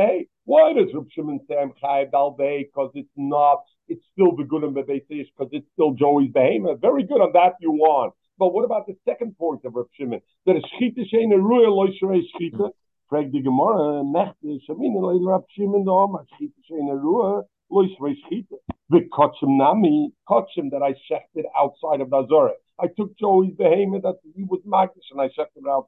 Why 0.43 0.74
does 0.74 0.93
Reb 0.93 1.08
Shimon 1.12 1.39
say 1.47 1.56
I'm 1.58 1.71
chayiv 1.82 2.12
dal 2.12 2.32
Because 2.32 2.91
it's 2.95 3.10
not. 3.15 3.63
It's 3.88 4.04
still 4.12 4.36
the 4.36 4.43
good 4.43 4.63
and 4.63 4.76
the 4.76 4.84
because 4.84 5.50
it's 5.52 5.67
still 5.74 5.93
Joey's 5.93 6.32
behemoth. 6.32 6.82
Very 6.82 7.04
good 7.04 7.21
on 7.21 7.32
that 7.34 7.54
you 7.60 7.71
want. 7.71 8.13
But 8.38 8.54
what 8.54 8.65
about 8.65 8.88
the 8.88 8.95
second 9.08 9.38
point 9.38 9.62
of 9.65 9.76
Reb 9.76 9.88
Shimon? 9.97 10.21
That 10.45 10.58
a 10.58 10.60
shchita 10.60 11.00
shein 11.12 11.32
ruya 11.32 11.69
lo 11.69 11.88
yishrei 11.88 12.21
shchita. 12.36 12.71
Frag 13.10 13.32
the 13.32 13.41
Gemara, 13.41 14.04
mechte 14.04 14.60
shamin 14.67 14.95
le 15.02 15.32
Reb 15.32 15.43
Shimon 15.56 15.86
do 15.86 16.08
ma 16.08 16.24
shchita 16.24 16.60
shein 16.69 16.89
ruya 16.89 17.43
lo 17.69 17.86
yishrei 17.86 18.15
shchita. 18.26 18.58
The 18.89 19.08
kotchim 19.13 19.58
nami 19.58 20.12
kotchim 20.30 20.71
that 20.71 20.82
I 20.84 20.91
shechted 21.10 21.43
outside 21.58 22.02
of 22.02 22.10
Nazareth. 22.10 22.61
I 22.79 22.88
took 22.88 23.17
Joey's 23.17 23.53
behemoth 23.55 24.03
that 24.03 24.17
he 24.36 24.43
was 24.43 24.62
magish 24.65 25.12
and 25.12 25.21
I 25.21 25.27
checked 25.27 25.55
him 25.55 25.67
out. 25.67 25.88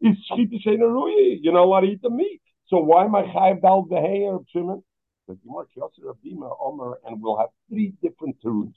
Is 0.00 0.16
shchita 0.30 0.58
sheina 0.64 0.84
ruyi? 0.84 1.38
You're 1.42 1.52
not 1.52 1.64
allowed 1.64 1.80
to 1.80 1.86
eat 1.88 2.02
the 2.02 2.10
meat. 2.10 2.40
So 2.68 2.78
why 2.78 3.04
am 3.04 3.14
I 3.14 3.22
chayiv 3.22 3.60
dal 3.60 3.84
beheir 3.84 4.36
of 4.36 4.46
Shimon? 4.50 4.82
The 5.28 5.34
Gemara 5.34 5.66
Kiyosir 5.76 6.14
Abdima 6.14 6.56
Omer, 6.60 6.98
and 7.06 7.20
we'll 7.20 7.36
have 7.36 7.50
three 7.68 7.92
different 8.02 8.36
teruts. 8.44 8.74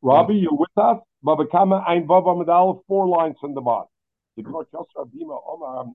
Rabbi, 0.00 0.32
you're 0.34 0.54
with 0.54 0.70
us? 0.76 0.98
Baba 1.22 1.44
Kama 1.46 1.84
Ein 1.86 2.06
Baba 2.06 2.36
Medal, 2.36 2.84
four 2.86 3.08
lines 3.08 3.36
from 3.40 3.54
the 3.54 3.60
bottom. 3.60 3.88
The 4.36 4.44
Gemara 4.44 4.64
Kiyosir 4.66 5.06
Abdima 5.06 5.38
Omer, 5.46 5.80
um, 5.80 5.94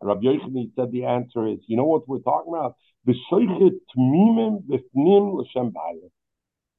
Rabbi 0.00 0.22
Yochanan 0.22 0.70
said 0.76 0.92
the 0.92 1.04
answer 1.04 1.46
is, 1.46 1.58
you 1.66 1.76
know 1.76 1.84
what 1.84 2.08
we're 2.08 2.20
talking 2.20 2.54
about? 2.54 2.76
The 3.04 3.14
Shoichet 3.30 3.78
Tmimim 3.96 4.62
Bifnim 4.62 5.34
L'Shem 5.34 5.72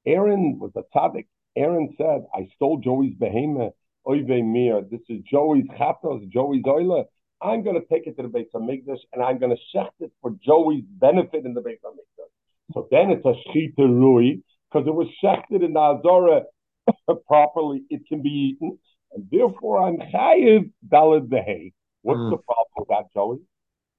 Aaron 0.05 0.59
was 0.59 0.71
a 0.75 0.83
tzaddik. 0.95 1.27
Aaron 1.55 1.93
said, 1.97 2.25
I 2.33 2.47
stole 2.55 2.79
Joey's 2.79 3.13
behemoth, 3.15 3.73
oive 4.07 4.43
mir. 4.43 4.81
This 4.89 5.01
is 5.09 5.21
Joey's 5.29 5.65
chatos, 5.79 6.29
Joey's 6.29 6.63
oila. 6.63 7.05
I'm 7.41 7.63
going 7.63 7.79
to 7.79 7.85
take 7.87 8.07
it 8.07 8.15
to 8.17 8.23
the 8.23 8.29
Beit 8.29 8.51
HaMikdash 8.53 8.99
and 9.11 9.21
I'm 9.21 9.37
going 9.37 9.55
to 9.55 9.77
shecht 9.77 9.91
it 9.99 10.11
for 10.21 10.31
Joey's 10.43 10.83
benefit 10.87 11.45
in 11.45 11.53
the 11.53 11.61
Beit 11.61 11.81
HaMikdash. 11.83 12.73
So 12.73 12.87
then 12.89 13.11
it's 13.11 13.25
a 13.25 13.33
shchita 13.49 13.79
rui 13.79 14.37
because 14.71 14.87
it 14.87 14.93
was 14.93 15.07
shechted 15.23 15.63
in 15.63 15.73
the 15.73 15.79
Azora 15.79 16.43
properly. 17.27 17.83
It 17.89 18.07
can 18.07 18.23
be 18.23 18.55
eaten. 18.55 18.79
And 19.13 19.27
therefore 19.31 19.85
I'm 19.85 19.97
chayiv 19.97 20.71
dalad 20.87 21.27
behay. 21.27 21.73
What's 22.01 22.19
mm. 22.19 22.31
the 22.31 22.37
problem 22.37 22.67
with 22.77 22.87
that, 22.89 23.13
Joey? 23.13 23.39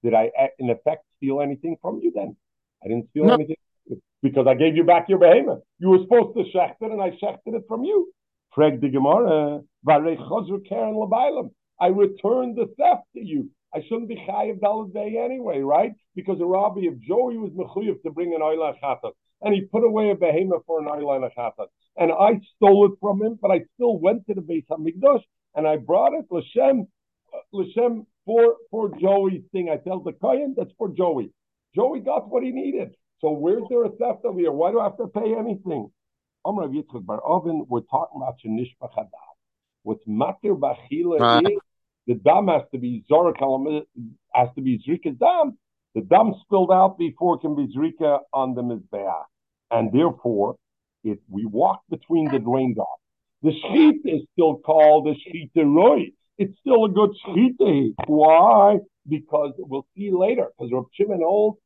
Did 0.02 0.14
I, 0.14 0.30
in 0.58 0.70
effect, 0.70 1.04
steal 1.16 1.40
anything 1.40 1.76
from 1.80 2.00
you 2.02 2.12
then? 2.14 2.36
I 2.82 2.88
didn't 2.88 3.08
steal 3.10 3.24
no. 3.24 3.34
anything 3.34 3.56
because 4.24 4.46
I 4.48 4.54
gave 4.54 4.74
you 4.74 4.84
back 4.84 5.08
your 5.08 5.18
behemoth. 5.18 5.62
You 5.78 5.90
were 5.90 5.98
supposed 6.02 6.36
to 6.36 6.44
shecht 6.56 6.76
it, 6.80 6.90
and 6.90 7.00
I 7.00 7.10
shechted 7.10 7.54
it 7.58 7.64
from 7.68 7.84
you. 7.84 8.10
The 8.56 8.90
Gemara, 8.90 9.58
uh, 9.58 9.92
I 11.80 11.88
returned 11.88 12.56
the 12.56 12.66
theft 12.78 13.06
to 13.14 13.24
you. 13.24 13.50
I 13.74 13.82
shouldn't 13.82 14.08
be 14.08 14.16
chayiv 14.16 14.60
dalad 14.60 14.94
day 14.94 15.20
anyway, 15.22 15.60
right? 15.60 15.92
Because 16.16 16.40
a 16.40 16.46
rabbi 16.46 16.86
of 16.86 17.00
Joey 17.00 17.36
was 17.36 17.52
mechuyev 17.52 18.02
to 18.02 18.10
bring 18.10 18.32
an 18.34 18.40
oila 18.40 18.74
chatat, 18.80 19.12
and 19.42 19.54
he 19.54 19.62
put 19.62 19.84
away 19.84 20.10
a 20.10 20.14
behemoth 20.14 20.62
for 20.66 20.80
an 20.80 20.86
oila 20.86 21.30
chatat, 21.36 21.66
and 21.98 22.10
I 22.10 22.40
stole 22.56 22.86
it 22.86 22.98
from 23.00 23.22
him, 23.22 23.38
but 23.42 23.50
I 23.50 23.60
still 23.74 23.98
went 23.98 24.26
to 24.28 24.34
the 24.34 24.40
Beit 24.40 24.66
Hamikdash 24.68 25.22
and 25.54 25.66
I 25.66 25.76
brought 25.76 26.14
it 26.14 26.26
l'shem, 26.30 26.86
uh, 27.32 27.38
l'shem 27.52 28.06
for 28.24 28.56
for 28.70 28.90
Joey's 28.98 29.42
thing. 29.52 29.68
I 29.70 29.76
tell 29.76 30.00
the 30.00 30.12
kohen 30.12 30.54
that's 30.56 30.72
for 30.78 30.88
Joey. 30.88 31.30
Joey 31.74 32.00
got 32.00 32.28
what 32.28 32.42
he 32.42 32.50
needed. 32.50 32.94
So 33.20 33.30
where's 33.30 33.62
there 33.70 33.84
a 33.84 33.90
theft 33.90 34.24
over 34.24 34.38
here? 34.38 34.52
Why 34.52 34.70
do 34.70 34.80
I 34.80 34.84
have 34.84 34.96
to 34.98 35.06
pay 35.06 35.34
anything? 35.34 35.90
Amr 36.44 36.68
Yitzchak 36.68 37.06
Bar 37.06 37.22
Avin, 37.26 37.64
we're 37.68 37.80
talking 37.80 38.20
about 38.20 38.36
Shanish 38.44 38.74
Bachadav. 38.82 39.08
What's 39.82 40.04
Matir 40.06 40.58
Bachila 40.58 41.42
is 41.42 41.58
the 42.06 42.14
dam 42.14 42.48
has 42.48 42.62
to 42.72 42.78
be 42.78 43.02
Zorak 43.10 43.38
has 44.34 44.48
to 44.56 44.60
be 44.60 44.78
Zrika 44.86 45.18
dam. 45.18 45.56
The 45.94 46.02
dam 46.02 46.34
spilled 46.42 46.70
out 46.70 46.98
before 46.98 47.36
it 47.36 47.40
can 47.40 47.54
be 47.54 47.72
Zrika 47.74 48.18
on 48.32 48.54
the 48.54 48.62
Mizbeah. 48.62 49.22
And 49.70 49.90
therefore, 49.92 50.56
if 51.02 51.18
we 51.30 51.46
walk 51.46 51.80
between 51.88 52.30
the 52.30 52.38
drain 52.38 52.74
dogs, 52.74 53.00
the 53.42 53.52
sheet 53.52 54.00
is 54.04 54.22
still 54.32 54.56
called 54.58 55.06
the 55.06 55.14
Shita 55.14 55.64
Roy. 55.64 56.10
It's 56.36 56.58
still 56.60 56.84
a 56.84 56.88
good 56.90 57.10
Shita. 57.26 57.94
Why? 58.06 58.78
Because 59.08 59.52
we'll 59.58 59.86
see 59.96 60.10
later, 60.10 60.48
because 60.58 60.72
Rav 60.72 60.86
Shimon 60.94 61.22
old 61.22 61.56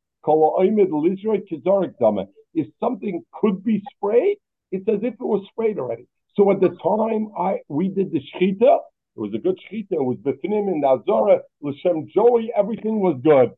if 2.53 2.67
something 2.79 3.23
could 3.33 3.63
be 3.63 3.81
sprayed, 3.95 4.37
it's 4.71 4.87
as 4.87 4.99
if 5.01 5.13
it 5.13 5.19
was 5.19 5.45
sprayed 5.51 5.79
already. 5.79 6.05
So 6.35 6.51
at 6.51 6.59
the 6.59 6.69
time 6.69 7.29
I 7.37 7.59
we 7.67 7.89
did 7.89 8.11
the 8.11 8.19
shchita, 8.19 8.79
it 9.15 9.19
was 9.19 9.33
a 9.33 9.39
good 9.39 9.57
shchita. 9.57 9.91
It 9.91 10.03
was 10.03 10.17
befnim 10.17 10.71
in 10.71 10.81
the 10.81 10.87
azora 10.87 11.41
l'shem 11.61 12.07
joey. 12.13 12.51
Everything 12.55 12.99
was 12.99 13.19
good. 13.23 13.51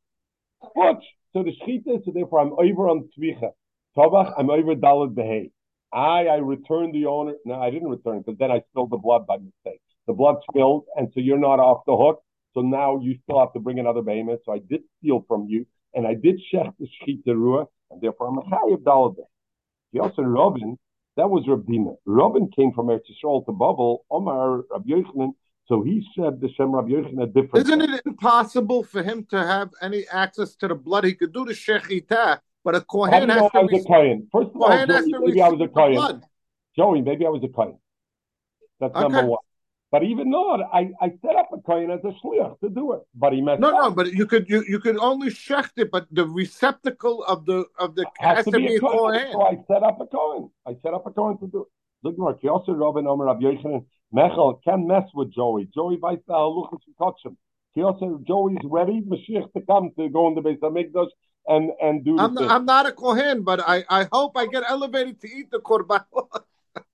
But 0.75 1.01
so 1.33 1.43
the 1.43 1.51
shchita. 1.51 2.03
So 2.05 2.11
therefore, 2.13 2.39
I'm 2.39 2.53
over 2.53 2.89
on 2.89 3.09
tvicha. 3.17 3.51
Tovach, 3.97 4.33
I'm 4.37 4.49
over 4.49 4.75
dalad 4.75 5.13
behei. 5.13 5.51
I 5.93 6.27
I 6.27 6.37
returned 6.37 6.95
the 6.95 7.05
owner. 7.07 7.33
No, 7.45 7.55
I 7.55 7.69
didn't 7.69 7.89
return 7.89 8.19
because 8.19 8.37
then 8.39 8.51
I 8.51 8.61
spilled 8.69 8.91
the 8.91 8.97
blood 8.97 9.27
by 9.27 9.37
mistake. 9.37 9.81
The 10.07 10.13
blood 10.13 10.37
spilled, 10.49 10.85
and 10.95 11.09
so 11.13 11.19
you're 11.19 11.37
not 11.37 11.59
off 11.59 11.83
the 11.85 11.95
hook. 11.95 12.23
So 12.53 12.61
now 12.61 12.99
you 13.01 13.17
still 13.23 13.39
have 13.39 13.53
to 13.53 13.59
bring 13.59 13.79
another 13.79 14.01
behemoth. 14.01 14.39
So 14.45 14.53
I 14.53 14.59
did 14.59 14.81
steal 14.99 15.25
from 15.27 15.47
you 15.47 15.65
and 15.93 16.07
I 16.07 16.13
did 16.13 16.39
shech 16.53 16.73
the 16.79 16.87
shchita 16.87 17.67
and 17.91 18.01
therefore 18.01 18.27
I'm 18.29 18.37
a 18.37 18.41
chayiv 18.43 18.83
dalabeh. 18.83 19.25
He 19.91 19.99
also 19.99 20.21
Ravin, 20.21 20.77
that 21.17 21.29
was 21.29 21.45
Rabdina. 21.45 21.95
Ravin 22.05 22.49
came 22.55 22.71
from 22.71 22.87
Eretz 22.87 23.01
Yisrael 23.11 23.45
to 23.45 23.51
Babel, 23.51 24.05
Omar 24.09 24.63
Rabbi 24.71 24.89
Yochanan, 24.89 25.33
so 25.67 25.83
he 25.83 26.05
said 26.15 26.39
the 26.41 26.49
Shem 26.55 26.73
Rabbi 26.73 26.89
Yochanan 26.89 27.33
different. 27.33 27.65
Isn't 27.67 27.81
it 27.81 28.01
impossible 28.05 28.83
for 28.83 29.03
him 29.03 29.25
to 29.29 29.37
have 29.37 29.69
any 29.81 30.05
access 30.11 30.55
to 30.55 30.67
the 30.67 30.75
blood? 30.75 31.03
He 31.03 31.13
could 31.13 31.33
do 31.33 31.45
the 31.45 31.53
shechita, 31.53 32.39
but 32.63 32.75
a 32.75 32.81
kohen 32.81 33.29
has 33.29 33.51
to. 33.51 33.57
I 33.57 33.61
was 33.61 33.85
a 33.85 33.87
kohen. 33.87 34.27
First 34.31 34.49
of 34.55 34.61
all, 34.61 34.85
Joey, 34.85 35.11
maybe 35.19 35.41
I 35.41 35.49
was 35.49 35.61
a 35.61 35.67
kohen. 35.67 36.21
Joey, 36.75 37.01
maybe 37.01 37.25
I 37.25 37.29
was 37.29 37.43
a 37.43 37.49
kohen. 37.49 37.77
That's 38.79 38.95
okay. 38.95 39.01
number 39.01 39.25
one. 39.25 39.39
But 39.91 40.03
even 40.03 40.29
not, 40.29 40.61
I, 40.73 40.91
I 41.01 41.11
set 41.21 41.35
up 41.35 41.49
a 41.53 41.57
coin 41.57 41.91
as 41.91 41.99
a 42.05 42.13
shliach 42.23 42.61
to 42.61 42.69
do 42.69 42.93
it. 42.93 43.01
But 43.13 43.33
he 43.33 43.41
messed 43.41 43.59
no, 43.59 43.77
up. 43.77 43.83
No, 43.83 43.91
but 43.91 44.13
you 44.13 44.25
could 44.25 44.49
you, 44.49 44.63
you 44.65 44.79
could 44.79 44.97
only 44.97 45.29
shecht 45.29 45.71
it, 45.75 45.91
but 45.91 46.07
the 46.11 46.25
receptacle 46.25 47.25
of 47.25 47.45
the 47.45 47.65
of 47.77 47.95
the 47.95 48.05
has, 48.19 48.37
has 48.37 48.45
to, 48.45 48.51
be, 48.51 48.75
a 48.75 48.79
coin. 48.79 49.19
So 49.33 49.41
I 49.41 49.57
set 49.67 49.83
up 49.83 49.99
a 49.99 50.05
coin. 50.05 50.49
I 50.65 50.77
set 50.81 50.93
up 50.93 51.05
a 51.07 51.11
coin 51.11 51.37
to 51.39 51.47
do 51.47 51.63
it. 51.63 51.67
Look 52.03 52.17
more. 52.17 52.33
Kiyosir 52.35 52.79
Ravin 52.79 53.05
Omer 53.05 53.25
Rabbi 53.25 53.41
Yochanan 53.41 53.85
Mechel 54.15 54.63
can 54.63 54.87
mess 54.87 55.03
with 55.13 55.33
Joey. 55.33 55.67
Joey 55.75 55.97
weiß 55.97 56.21
the 56.25 56.33
haluchas 56.33 56.79
to 56.85 56.93
touch 56.97 57.19
him. 57.25 57.37
Kiyosir 57.75 58.25
Joey's 58.25 58.63
ready. 58.63 59.01
Mashiach 59.01 59.51
to 59.51 59.61
come 59.67 59.91
to 59.99 60.07
go 60.07 60.29
in 60.29 60.35
the 60.35 60.41
base 60.41 60.59
of 60.63 60.71
Mikdash 60.71 61.09
and 61.47 61.71
and 61.81 62.05
do. 62.05 62.17
I'm, 62.17 62.37
I'm 62.37 62.65
not 62.65 62.85
a 62.85 62.93
kohen, 62.93 63.43
but 63.43 63.59
I 63.67 63.83
I 63.89 64.07
hope 64.09 64.37
I 64.37 64.45
get 64.45 64.63
elevated 64.65 65.19
to 65.19 65.27
eat 65.27 65.51
the 65.51 65.59
korban. 65.59 66.05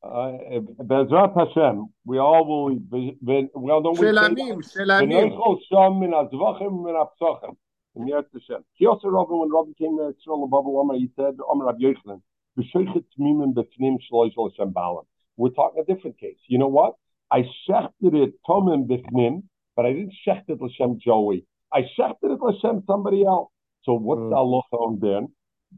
Bezrat 0.07 1.33
Hashem, 1.37 1.87
we 2.05 2.17
all 2.17 2.45
will 2.45 2.71
eat. 2.73 3.17
We 3.21 3.71
all 3.71 3.81
don't 3.81 3.97
Shelamim, 3.97 4.63
Shelamim. 4.63 5.59
Sham 5.69 5.99
min 5.99 6.11
azvachim 6.11 6.83
min 6.85 6.95
apsachim. 6.95 7.55
In 7.95 8.07
Yeret 8.07 8.25
Hashem. 8.31 8.63
He 8.73 8.85
also 8.85 9.09
Rabbi, 9.09 9.33
when 9.33 9.51
Rabbi 9.51 9.71
came 9.77 9.97
to 9.97 10.13
Israel 10.15 10.43
and 10.43 10.51
Baba 10.51 10.69
Omer, 10.69 10.95
he 10.95 11.09
said, 11.15 11.33
Omer 11.49 11.65
Rabbi 11.65 11.79
Yochanan, 11.79 12.21
B'shoichet 12.57 13.05
tmimim 13.19 13.53
b'fnim 13.53 13.97
shloish 14.11 14.35
l'Hashem 14.37 14.71
balam. 14.71 15.05
We're 15.35 15.49
talking 15.49 15.81
a 15.81 15.93
different 15.93 16.17
case. 16.19 16.37
You 16.47 16.59
know 16.59 16.67
what? 16.67 16.93
I 17.31 17.41
shechted 17.67 18.13
it 18.13 18.33
tomim 18.47 18.87
b'fnim, 18.87 19.43
but 19.75 19.85
I 19.85 19.93
didn't 19.93 20.13
shecht 20.27 20.47
it 20.47 20.61
l'Hashem 20.61 20.99
Joey. 20.99 21.45
I 21.73 21.81
shechted 21.97 22.31
it 22.35 22.39
l'Hashem 22.39 22.83
somebody 22.85 23.25
else. 23.25 23.49
So 23.83 23.93
what's 23.93 24.21
mm. 24.21 24.29
the 24.29 24.35
halacha 24.35 24.79
on 24.79 24.99
then? 24.99 25.29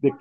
The, 0.02 0.12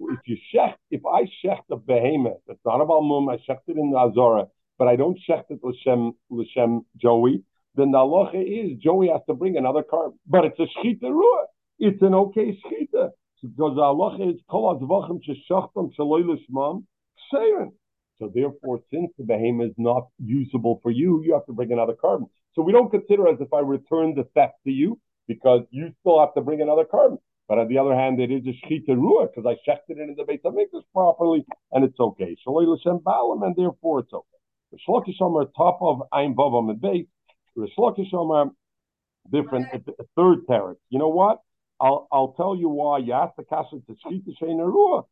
if 0.00 0.20
you 0.26 0.36
shech, 0.54 0.74
if 0.90 1.02
I 1.06 1.22
shech 1.44 1.60
the 1.68 1.76
behemoth, 1.76 2.40
it's 2.48 2.60
not 2.64 2.80
about 2.80 3.02
mum, 3.02 3.28
I 3.28 3.36
shecht 3.36 3.68
it 3.68 3.76
in 3.76 3.90
the 3.90 3.98
Azora, 3.98 4.46
but 4.78 4.88
I 4.88 4.96
don't 4.96 5.18
shecht 5.28 5.50
it 5.50 5.60
l'shem, 5.62 6.12
l'shem 6.30 6.82
Joey, 6.96 7.42
then 7.76 7.90
the 7.90 7.98
halacha 7.98 8.42
is 8.42 8.78
Joey 8.78 9.08
has 9.08 9.20
to 9.28 9.34
bring 9.34 9.56
another 9.56 9.82
card. 9.82 10.12
But 10.26 10.46
it's 10.46 10.58
a 10.58 10.62
shchita 10.62 11.04
ruah. 11.04 11.44
It's 11.78 12.00
an 12.02 12.14
okay 12.14 12.58
shchita. 12.64 13.10
Because 13.42 13.76
the 13.76 13.82
halacha 13.82 14.34
is 14.34 14.40
kol 14.50 14.74
azvachim 14.74 15.20
sheshachtam 15.22 15.94
shaloi 15.94 16.24
l'shmam 16.26 16.84
kseirin. 17.32 17.72
So 18.18 18.32
therefore, 18.34 18.80
since 18.90 19.10
the 19.18 19.24
behemoth 19.24 19.70
is 19.70 19.74
not 19.76 20.08
usable 20.18 20.80
for 20.82 20.90
you, 20.90 21.22
you 21.22 21.34
have 21.34 21.44
to 21.46 21.52
bring 21.52 21.70
another 21.70 21.92
carbon. 21.92 22.28
So 22.54 22.62
we 22.62 22.72
don't 22.72 22.90
consider 22.90 23.28
as 23.28 23.36
if 23.40 23.52
I 23.52 23.60
return 23.60 24.14
the 24.14 24.24
theft 24.34 24.54
to 24.64 24.70
you 24.70 24.98
because 25.28 25.62
you 25.70 25.92
still 26.00 26.18
have 26.20 26.32
to 26.34 26.40
bring 26.40 26.62
another 26.62 26.86
carbon. 26.86 27.18
But 27.48 27.58
on 27.58 27.68
the 27.68 27.78
other 27.78 27.94
hand, 27.94 28.20
it 28.20 28.30
is 28.30 28.44
a 28.46 28.66
shchita 28.66 28.90
ruah 28.90 29.28
because 29.32 29.46
I 29.46 29.54
shechted 29.68 29.98
it 29.98 30.08
in 30.08 30.16
the 30.16 30.24
Beit 30.24 30.42
Hamikdash 30.42 30.82
properly, 30.92 31.44
and 31.72 31.84
it's 31.84 31.98
okay. 31.98 32.36
Shaloi 32.46 32.66
l'shem 32.66 32.98
balam, 32.98 33.44
and 33.44 33.54
therefore 33.54 34.00
it's 34.00 34.12
okay. 34.12 34.26
The 34.72 34.78
Shlokish 34.88 35.20
Omer, 35.20 35.46
top 35.56 35.78
of 35.80 36.02
Ein 36.12 36.34
Vavam 36.34 36.70
and 36.70 36.80
Beit, 36.80 37.08
the 37.54 37.68
Shlokish 37.78 38.12
Omer, 38.12 38.50
different, 39.30 39.66
a 39.72 40.04
third 40.16 40.46
teretz. 40.48 40.76
You 40.90 40.98
know 40.98 41.08
what? 41.08 41.40
I'll 41.80 42.08
I'll 42.10 42.32
tell 42.32 42.56
you 42.56 42.68
why. 42.68 42.98
You 42.98 43.12
asked 43.12 43.36
the 43.36 43.44
kasha 43.44 43.76
to 43.86 43.96
shchita 44.04 44.34
shein 44.42 44.58
ruah. 44.58 45.04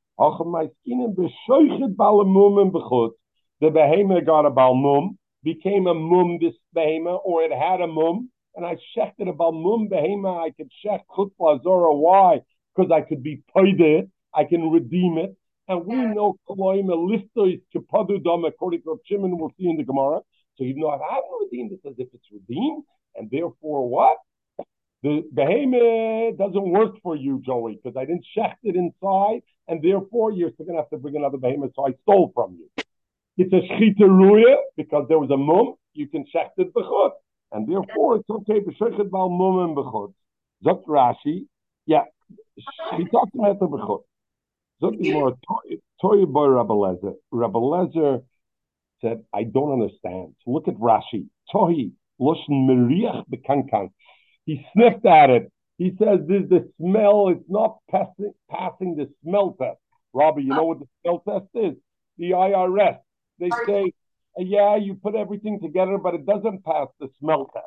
The 3.61 3.71
behemoth 3.71 4.27
got 4.27 4.47
a 4.47 4.51
balmum, 4.51 5.17
became 5.43 5.87
a 5.87 5.95
mum 5.95 6.39
this 6.41 6.55
behemoth, 6.73 7.21
or 7.25 7.43
it 7.43 7.53
had 7.53 7.81
a 7.81 7.87
mum, 7.87 8.31
and 8.57 8.65
I 8.65 8.77
checked 8.95 9.21
it 9.21 9.29
about 9.29 9.53
mum 9.53 9.89
behema, 9.91 10.47
I 10.47 10.51
could 10.51 10.71
shech 10.85 11.01
chutla 11.17 11.63
zora. 11.63 11.95
Why? 11.95 12.41
Because 12.75 12.91
I 12.93 13.01
could 13.01 13.23
be 13.23 13.43
paid 13.57 13.81
it, 13.81 14.09
I 14.35 14.45
can 14.45 14.71
redeem 14.71 15.19
it. 15.19 15.37
And 15.67 15.87
we 15.87 15.97
know 15.97 16.37
koloim 16.49 16.89
listo 16.89 17.53
is 17.53 17.61
kipadu 17.75 18.23
dom 18.23 18.45
according 18.45 18.83
to 18.83 19.01
Shimon, 19.07 19.39
we'll 19.39 19.53
see 19.59 19.69
in 19.69 19.77
the 19.77 19.85
Gemara. 19.85 20.21
So 20.57 20.65
even 20.65 20.83
though 20.83 20.91
I 20.91 20.99
haven't 20.99 21.41
redeemed 21.41 21.73
it 21.73 21.81
as 21.89 21.95
if 21.99 22.09
it's 22.13 22.27
redeemed, 22.33 22.85
and 23.17 23.31
therefore 23.31 23.89
what? 23.89 24.19
The 25.03 25.23
behemoth 25.33 26.39
doesn't 26.39 26.71
work 26.71 26.95
for 27.03 27.17
you, 27.17 27.43
Joey, 27.45 27.79
because 27.83 27.97
I 27.97 28.05
didn't 28.07 28.25
shecht 28.37 28.57
it 28.63 28.77
inside, 28.77 29.43
and 29.69 29.83
therefore 29.83 30.33
you're 30.33 30.51
still 30.53 30.67
going 30.67 30.77
to 30.77 30.83
have 30.83 30.91
to 30.91 30.97
bring 30.99 31.17
another 31.17 31.39
behemoth, 31.39 31.73
so 31.75 31.87
I 31.87 31.93
stole 32.03 32.31
from 32.35 32.57
you. 32.59 32.85
It's 33.37 33.53
a 33.53 33.61
shchita 33.73 34.09
ruya, 34.09 34.57
because 34.77 35.07
there 35.09 35.19
was 35.19 35.31
a 35.31 35.37
mum, 35.37 35.75
you 35.93 36.09
can 36.09 36.25
shecht 36.35 36.53
it 36.57 36.73
b'chut 36.73 37.11
and 37.55 37.67
therefore 37.67 38.17
it's 38.17 38.29
okay 38.29 38.61
b'shechet 38.61 39.11
bal 39.11 39.31
mumim 39.31 39.75
b'chutz. 39.75 40.13
Zok 40.65 40.85
Rashi, 40.87 41.47
Yeah, 41.87 42.05
he 42.97 43.05
talked 43.07 43.35
about 43.35 43.61
the 43.61 43.67
bechut. 43.67 44.03
Zok 44.83 45.03
Gemara, 45.03 45.33
Toy 46.01 46.27
boy 46.27 46.47
Rabbi 46.49 46.75
Lezer. 46.75 47.15
Rabbi 47.31 48.21
said, 49.01 49.25
I 49.33 49.45
don't 49.45 49.73
understand. 49.73 50.35
Look 50.47 50.69
at 50.69 50.75
Rashi. 50.77 51.29
Tohi, 51.55 51.93
Loshen 52.21 52.67
Meriach 52.69 53.25
Bekankan. 53.29 53.91
He 54.47 54.67
sniffed 54.73 55.05
at 55.07 55.31
it. 55.31 55.53
He 55.79 55.91
says, 55.99 56.21
There's 56.27 56.49
the 56.49 56.71
smell. 56.81 57.29
It's 57.29 57.45
not 57.49 57.79
passing, 57.91 58.33
passing 58.51 58.97
the 58.97 59.09
smell 59.23 59.57
test. 59.61 59.79
Robbie, 60.13 60.43
you 60.43 60.51
know 60.51 60.65
what 60.65 60.79
the 60.81 60.87
smell 61.03 61.23
test 61.29 61.51
is? 61.55 61.75
The 62.19 62.31
IRS. 62.31 62.99
They 63.41 63.51
say, 63.67 63.93
Yeah, 64.37 64.77
you 64.77 64.95
put 64.95 65.15
everything 65.15 65.61
together, 65.61 65.99
but 65.99 66.15
it 66.15 66.27
doesn't 66.27 66.65
pass 66.65 66.89
the 66.99 67.09
smell 67.21 67.49
test. 67.53 67.67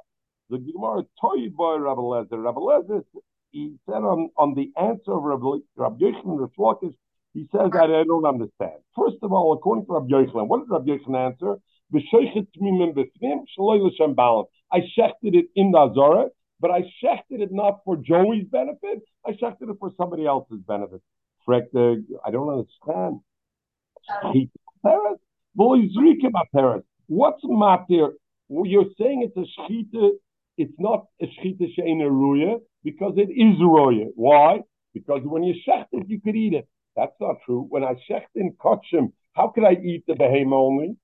The 0.49 0.59
Gemara, 0.59 1.03
Toy 1.19 1.49
boy 1.49 1.77
Rabbi 1.77 2.01
Lezer. 2.01 2.43
Rabbi 2.43 2.59
Lezer, 2.59 3.03
he 3.51 3.75
said 3.85 4.03
on, 4.03 4.29
on 4.37 4.53
the 4.53 4.71
answer 4.77 5.13
of 5.13 5.23
Rabbi, 5.23 5.59
Rabbi 5.75 5.99
Yochanan 5.99 6.47
Rishlokish, 6.47 6.95
he 7.33 7.47
says 7.51 7.71
that 7.71 7.91
I 7.91 8.03
don't 8.03 8.25
understand. 8.25 8.81
First 8.95 9.17
of 9.21 9.31
all, 9.31 9.53
according 9.53 9.85
to 9.85 9.93
Rabbi 9.93 10.07
Yochanan, 10.07 10.47
what 10.47 10.61
did 10.61 10.71
Rabbi 10.71 10.91
Yochanan 10.91 11.33
answer? 11.33 11.59
I 11.93 11.99
shechted 14.97 15.35
it 15.35 15.45
in 15.55 15.71
the 15.71 15.77
Azara, 15.77 16.29
but 16.59 16.71
I 16.71 16.81
shechted 16.81 17.39
it 17.41 17.51
not 17.51 17.79
for 17.85 17.95
Joey's 17.95 18.45
benefit. 18.51 19.03
I 19.25 19.31
shechted 19.31 19.69
it 19.69 19.77
for 19.79 19.93
somebody 19.97 20.25
else's 20.25 20.59
benefit. 20.67 21.01
Frekte, 21.47 22.03
I 22.25 22.31
don't 22.31 22.49
understand. 22.49 23.21
What's 25.57 27.43
matir? 27.43 28.11
You're 28.49 28.85
saying 28.99 29.29
it's 29.29 29.37
a 29.37 29.45
shchita. 29.59 30.11
It's 30.57 30.73
not 30.79 31.05
a 31.21 31.25
shchita 31.25 31.67
she'ena 31.75 32.05
ruya 32.05 32.59
because 32.83 33.13
it 33.17 33.29
is 33.29 33.59
ruya. 33.59 34.07
Why? 34.15 34.61
Because 34.93 35.21
when 35.23 35.43
you 35.43 35.55
shecht 35.67 35.87
it, 35.91 36.07
you 36.07 36.21
could 36.21 36.35
eat 36.35 36.53
it. 36.53 36.67
That's 36.95 37.15
not 37.19 37.35
true. 37.45 37.65
When 37.69 37.83
I 37.83 37.93
shecht 38.09 38.33
in 38.35 38.53
kachim, 38.53 39.11
how 39.33 39.49
could 39.49 39.65
I 39.65 39.73
eat 39.73 40.05
the 40.07 40.15
behemoth 40.15 40.53
only? 40.53 40.97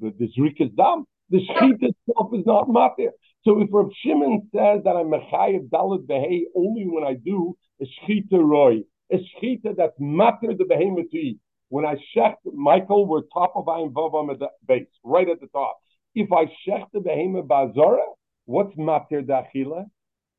the, 0.00 0.12
the 0.18 0.28
zrik 0.38 0.60
is 0.60 0.70
dam. 0.76 1.04
The 1.30 1.38
shchit 1.38 1.82
itself 1.82 2.30
is 2.34 2.46
not 2.46 2.68
matir. 2.68 3.10
So 3.44 3.60
if 3.60 3.68
Rav 3.72 3.90
Shimon 4.02 4.48
says 4.54 4.82
that 4.84 4.96
I'm 4.96 5.10
mechayev 5.10 5.68
dalit 5.70 6.06
behei 6.06 6.42
only 6.54 6.86
when 6.86 7.04
I 7.04 7.14
do 7.14 7.56
a 7.80 7.84
shchita 7.84 8.42
roy, 8.42 8.80
a 9.12 9.16
shchita 9.16 9.76
that's 9.76 9.96
matter 9.98 10.54
the 10.56 10.64
behemoth 10.68 11.10
to 11.10 11.18
eat. 11.18 11.38
When 11.68 11.84
I 11.84 11.96
shech 12.14 12.36
Michael, 12.52 13.06
we're 13.06 13.22
top 13.32 13.52
of 13.56 13.66
Ayin 13.66 13.92
Vavam 13.92 14.32
at 14.32 14.38
the 14.38 14.48
base, 14.66 14.86
right 15.02 15.28
at 15.28 15.40
the 15.40 15.46
top. 15.48 15.78
If 16.14 16.30
I 16.32 16.44
shech 16.66 16.86
the 16.92 17.00
behemoth 17.00 17.46
bazara, 17.46 18.04
what's 18.44 18.76
matir 18.76 19.24
dachila? 19.26 19.86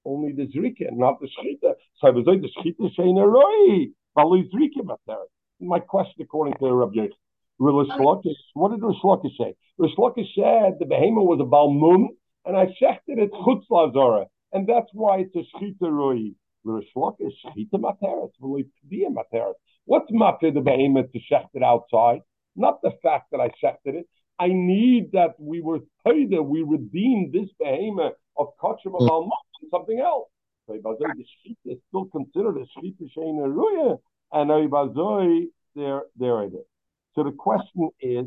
Only 0.06 0.34
the 0.34 0.48
zrika, 0.48 0.92
not 0.92 1.20
the 1.20 1.28
shchita. 1.28 1.74
So 2.00 2.08
I 2.08 2.12
was 2.12 2.26
like 2.26 2.42
the 2.42 2.50
shchita 2.50 2.96
sheina 2.98 3.26
roy, 3.26 3.88
zrika 4.18 4.84
matir. 4.84 5.24
My 5.60 5.80
question, 5.80 6.22
according 6.22 6.54
to 6.60 6.72
Rabbi 6.72 6.96
Yechon. 6.96 7.10
Rish 7.58 7.88
what 7.98 8.22
did 8.72 8.84
Rish 8.84 8.98
Lakish 9.04 9.38
say? 9.38 9.56
Rish 9.78 9.96
Lakish 9.98 10.28
said 10.36 10.78
the 10.80 10.86
behemoth 10.86 11.26
was 11.26 11.40
a 11.42 11.46
balmum, 11.46 12.08
and 12.46 12.56
I 12.56 12.66
shechted 12.66 13.18
it 13.18 13.32
chutz 13.32 13.64
lazora, 13.72 14.26
and 14.52 14.68
that's 14.68 14.90
why 14.94 15.20
it's 15.20 15.36
a 15.36 15.58
shchita 15.58 15.90
roi. 15.90 16.32
What's 19.88 20.12
matter 20.12 20.52
the 20.52 20.62
behemoth 20.62 21.12
to 21.12 21.20
shecht 21.32 21.50
it 21.54 21.64
outside? 21.64 22.22
Not 22.56 22.82
the 22.82 22.92
fact 23.04 23.30
that 23.32 23.40
I 23.40 23.50
shechted 23.64 23.94
it. 23.94 24.08
I 24.40 24.48
need 24.48 25.12
that 25.14 25.36
we 25.40 25.62
were 25.62 25.80
paid, 26.06 26.32
we 26.32 26.64
redeemed 26.64 27.34
this 27.34 27.50
behemoth 27.60 28.16
of 28.38 28.48
kachim 28.62 28.96
of 28.96 29.02
balmum 29.08 29.30
and 29.62 29.70
something 29.70 30.00
else. 30.00 30.30
So 30.68 30.74
the 30.74 31.24
shchita 31.24 31.74
is 31.74 31.78
still 31.90 32.06
considered 32.06 32.58
a 32.58 32.66
sheina 32.80 33.48
ruya, 33.48 34.00
and 34.34 34.50
there, 35.76 36.02
there 36.18 36.44
it 36.44 36.54
is. 36.54 36.66
So 37.14 37.24
the 37.24 37.32
question 37.32 37.90
is, 38.02 38.26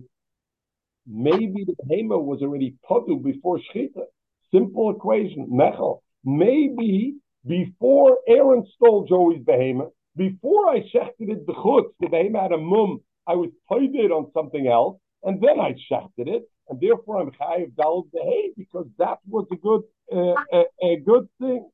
maybe 1.07 1.65
the 1.65 1.75
behema 1.85 2.23
was 2.23 2.41
already 2.43 2.77
podu 2.89 3.23
before 3.23 3.59
shchita. 3.59 4.05
Simple 4.53 4.91
equation, 4.91 5.49
mechel. 5.51 6.01
Maybe 6.25 7.17
before 7.47 8.19
Aaron 8.27 8.67
stole 8.75 9.07
Joey's 9.07 9.43
behemoth, 9.45 9.93
before 10.17 10.69
I 10.69 10.81
shechted 10.81 11.31
it 11.31 11.47
bechutz, 11.47 11.91
the 12.01 12.07
behema 12.09 12.43
had 12.43 12.53
a 12.53 12.59
mum, 12.59 13.01
I 13.27 13.35
was 13.35 13.51
poided 13.71 14.11
on 14.11 14.31
something 14.35 14.67
else, 14.67 14.99
and 15.23 15.41
then 15.41 15.61
I 15.61 15.75
shechted 15.91 16.29
it, 16.29 16.43
and 16.69 16.81
therefore 16.81 17.21
I'm 17.21 17.31
chayiv 17.31 17.77
dal 17.77 18.07
behay 18.15 18.49
because 18.57 18.87
that 18.99 19.19
was 19.29 19.47
a 19.53 19.57
good 19.57 19.83
uh, 20.13 20.35
a, 20.53 20.65
a, 20.83 20.97
good 20.97 21.29
thing. 21.41 21.69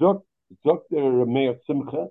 Zok 0.00 0.22
zok 0.66 0.80
der 0.90 1.26
Meir 1.26 1.56
Simcha, 1.66 2.08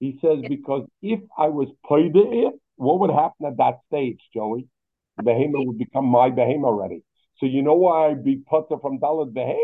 he 0.00 0.18
says, 0.22 0.38
because 0.48 0.86
if 1.02 1.20
I 1.36 1.48
was 1.48 1.68
paid 1.88 2.14
it, 2.14 2.54
what 2.76 3.00
would 3.00 3.10
happen 3.10 3.46
at 3.46 3.56
that 3.56 3.80
stage, 3.88 4.20
Joey? 4.32 4.68
The 5.16 5.24
behemoth 5.24 5.66
would 5.66 5.78
become 5.78 6.06
my 6.06 6.30
behemoth 6.30 6.68
already. 6.68 7.02
So 7.38 7.46
you 7.46 7.62
know 7.62 7.74
why 7.74 8.08
I'd 8.08 8.24
be 8.24 8.36
putter 8.36 8.78
from 8.80 8.98
Dalit 9.00 9.32
Behe? 9.32 9.56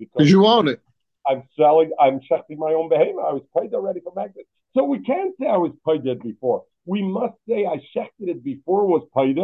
Because 0.00 0.28
you 0.30 0.46
own 0.46 0.66
it. 0.66 0.80
I'm 1.28 1.44
selling, 1.56 1.92
I'm 2.00 2.20
checking 2.26 2.58
my 2.58 2.72
own 2.72 2.88
behemoth. 2.88 3.24
I 3.24 3.32
was 3.32 3.42
paid 3.56 3.74
already 3.74 4.00
for 4.00 4.12
Magnet. 4.16 4.46
So 4.74 4.84
we 4.84 5.00
can't 5.00 5.34
say 5.38 5.46
I 5.46 5.58
was 5.58 5.72
paid 5.86 6.06
it 6.06 6.22
before. 6.22 6.64
We 6.86 7.02
must 7.02 7.34
say 7.48 7.66
I 7.66 7.76
checked 7.94 8.14
it 8.20 8.42
before 8.42 8.86
was 8.86 9.06
paid. 9.16 9.36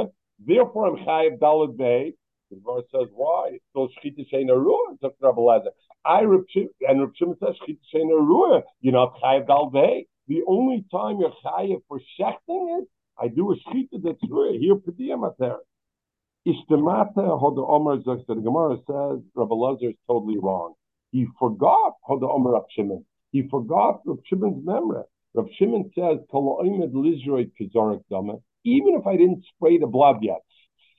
Therefore, 0.44 0.86
I'm 0.88 0.96
chayiv 1.06 1.38
Dalit 1.38 1.76
Behe. 1.76 2.14
The 2.50 2.60
verse 2.64 2.84
says, 2.92 3.08
why? 3.12 3.50
It's 3.52 3.64
still 3.70 3.88
Shchita 3.88 4.26
Shein 4.32 4.48
Aruah. 4.48 4.94
It's 4.94 5.02
a 5.02 5.70
I 6.04 6.20
and 6.20 6.30
Reb 7.00 7.12
Shimon 7.16 7.36
says 7.40 7.56
Shchita 7.62 7.78
Shein 7.94 8.08
Aruah. 8.10 8.62
You're 8.80 8.94
not 8.94 9.14
chayiv 9.22 9.46
Dalit 9.46 9.72
Behe. 9.72 10.06
The 10.28 10.42
only 10.48 10.84
time 10.90 11.18
you're 11.20 11.34
chayiv 11.44 11.82
for 11.88 12.00
shechting 12.18 12.80
it, 12.80 12.88
I 13.20 13.28
do 13.28 13.52
a 13.52 13.56
shchita 13.56 14.02
that's. 14.02 14.20
Here, 14.22 14.76
pediyah 14.76 15.18
mater. 15.20 15.58
Ishtemata 16.46 17.14
the 17.16 17.64
Omer 17.66 17.96
the 17.96 18.34
Gemara 18.36 18.76
says 18.86 19.20
Rabbi 19.34 19.54
Lazar 19.54 19.88
is 19.88 19.96
totally 20.06 20.38
wrong. 20.38 20.74
He 21.10 21.26
forgot 21.38 21.94
the 22.08 22.28
Omer 22.28 22.52
Rav 22.52 22.66
Shimon. 22.70 23.04
He 23.32 23.48
forgot 23.48 24.02
Rav 24.06 24.18
Shimon's 24.26 24.64
memory. 24.64 25.02
Rav 25.34 25.48
Shimon 25.58 25.90
says, 25.94 26.18
even 28.64 28.94
if 28.94 29.06
I 29.06 29.16
didn't 29.16 29.44
spray 29.54 29.78
the 29.78 29.86
blood 29.86 30.22
yet, 30.22 30.42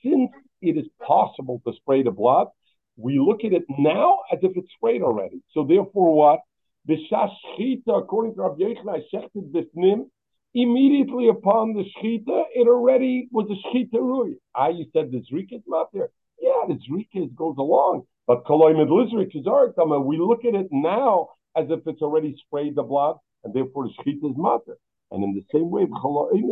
since 0.02 0.30
it 0.60 0.76
is 0.76 0.86
possible 1.06 1.62
to 1.66 1.72
spray 1.74 2.02
the 2.02 2.10
blood, 2.10 2.48
we 2.96 3.18
look 3.18 3.44
at 3.44 3.52
it 3.52 3.64
now 3.70 4.18
as 4.30 4.40
if 4.42 4.56
it's 4.56 4.72
sprayed 4.76 5.02
already. 5.02 5.40
So 5.54 5.64
therefore, 5.64 6.14
what? 6.14 6.40
According 6.88 8.34
to 8.34 8.42
Rabbi 8.42 8.60
Yochanan, 8.60 9.02
shechted 9.12 9.50
b'fnim, 9.52 10.10
immediately 10.54 11.28
upon 11.28 11.74
the 11.74 11.84
shchita, 11.84 12.44
it 12.54 12.66
already 12.68 13.28
was 13.30 13.48
a 13.50 13.68
shchita 13.68 14.00
rui. 14.00 14.34
Ah, 14.54 14.68
you 14.68 14.86
said 14.92 15.10
the 15.10 15.22
zrika 15.30 15.54
is 15.54 15.62
not 15.66 15.92
there. 15.92 16.10
Yeah, 16.40 16.62
the 16.68 16.78
zrika 16.88 17.34
goes 17.34 17.56
along, 17.58 18.04
but 18.26 18.44
koloi 18.44 18.74
medlizrik 18.74 19.34
is 19.34 19.46
our 19.46 19.72
We 20.00 20.18
look 20.18 20.44
at 20.44 20.54
it 20.54 20.68
now 20.70 21.28
as 21.56 21.66
if 21.70 21.80
it's 21.86 22.02
already 22.02 22.36
sprayed 22.46 22.74
the 22.76 22.82
blood, 22.82 23.16
and 23.44 23.54
therefore 23.54 23.88
the 23.88 23.92
shchita 24.02 24.30
is 24.30 24.36
matter. 24.36 24.78
And 25.10 25.24
in 25.24 25.32
the 25.34 25.44
same 25.52 25.70
way, 25.70 25.84
according 25.84 26.42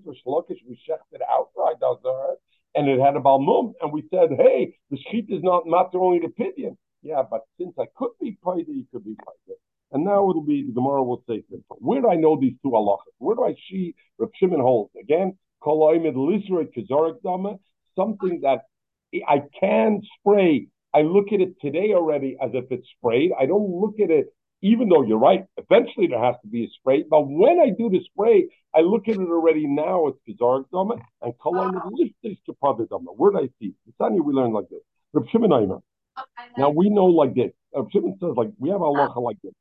to 0.00 0.14
Shlokish, 0.24 0.62
we 0.66 0.80
shechted 0.88 1.20
outside 1.28 1.76
and 2.74 2.88
it 2.88 3.00
had 3.00 3.16
a 3.16 3.20
balmum, 3.20 3.74
and 3.80 3.92
we 3.92 4.02
said, 4.10 4.30
hey, 4.38 4.78
the 4.90 4.96
shchita 4.96 5.36
is 5.36 5.42
not 5.42 5.66
matter 5.66 5.98
only 5.98 6.20
the 6.20 6.28
pidyon. 6.28 6.76
Yeah, 7.02 7.22
but 7.28 7.42
since 7.58 7.74
I 7.78 7.86
could 7.96 8.12
be 8.20 8.38
paida, 8.44 8.68
you 8.68 8.86
could 8.92 9.04
be 9.04 9.14
paida. 9.14 9.54
And 9.92 10.04
now 10.04 10.30
it'll 10.30 10.42
be 10.42 10.64
the 10.64 10.72
Gemara 10.72 11.02
will 11.02 11.22
say 11.28 11.42
simple. 11.50 11.76
Where 11.80 12.00
do 12.00 12.08
I 12.08 12.16
know 12.16 12.38
these 12.40 12.54
two 12.62 12.70
halachas? 12.70 13.12
Where 13.18 13.34
do 13.34 13.44
I 13.44 13.54
see 13.68 13.94
Rav 14.18 14.30
Shimon 14.38 14.60
holds 14.60 14.92
again? 15.00 15.36
Something 17.96 18.40
that 18.42 18.60
I 19.28 19.42
can 19.58 20.00
spray. 20.18 20.68
I 20.94 21.02
look 21.02 21.32
at 21.32 21.40
it 21.40 21.60
today 21.60 21.92
already 21.92 22.36
as 22.42 22.50
if 22.54 22.64
it's 22.70 22.88
sprayed. 22.96 23.32
I 23.38 23.46
don't 23.46 23.68
look 23.68 24.00
at 24.02 24.10
it, 24.10 24.32
even 24.62 24.88
though 24.88 25.02
you're 25.02 25.18
right. 25.18 25.44
Eventually 25.56 26.06
there 26.06 26.22
has 26.22 26.36
to 26.42 26.48
be 26.48 26.64
a 26.64 26.68
spray. 26.78 27.04
But 27.08 27.22
when 27.22 27.60
I 27.60 27.70
do 27.70 27.90
the 27.90 28.00
spray, 28.04 28.48
I 28.74 28.80
look 28.80 29.08
at 29.08 29.16
it 29.16 29.28
already 29.28 29.66
now. 29.66 30.06
It's 30.06 30.18
Kizarik 30.28 30.70
Dama 30.72 30.96
and 31.22 31.34
Koloim 31.38 31.72
Dama. 32.88 33.12
Where 33.12 33.30
do 33.32 33.38
I 33.38 33.48
see? 33.60 33.74
It's 33.86 33.98
we 34.00 34.32
learn 34.32 34.52
like 34.52 34.68
this. 34.70 34.80
Rav 35.12 35.26
Shimon 35.30 35.52
Aimer. 35.52 35.80
Oh, 36.16 36.24
now 36.56 36.70
we 36.70 36.88
know 36.90 37.06
like 37.06 37.34
this. 37.34 37.52
Rav 37.74 37.88
Shimon 37.92 38.16
says 38.20 38.34
like 38.36 38.50
we 38.58 38.70
have 38.70 38.80
a 38.80 38.84
halacha 38.84 39.20
like 39.22 39.38
this. 39.42 39.52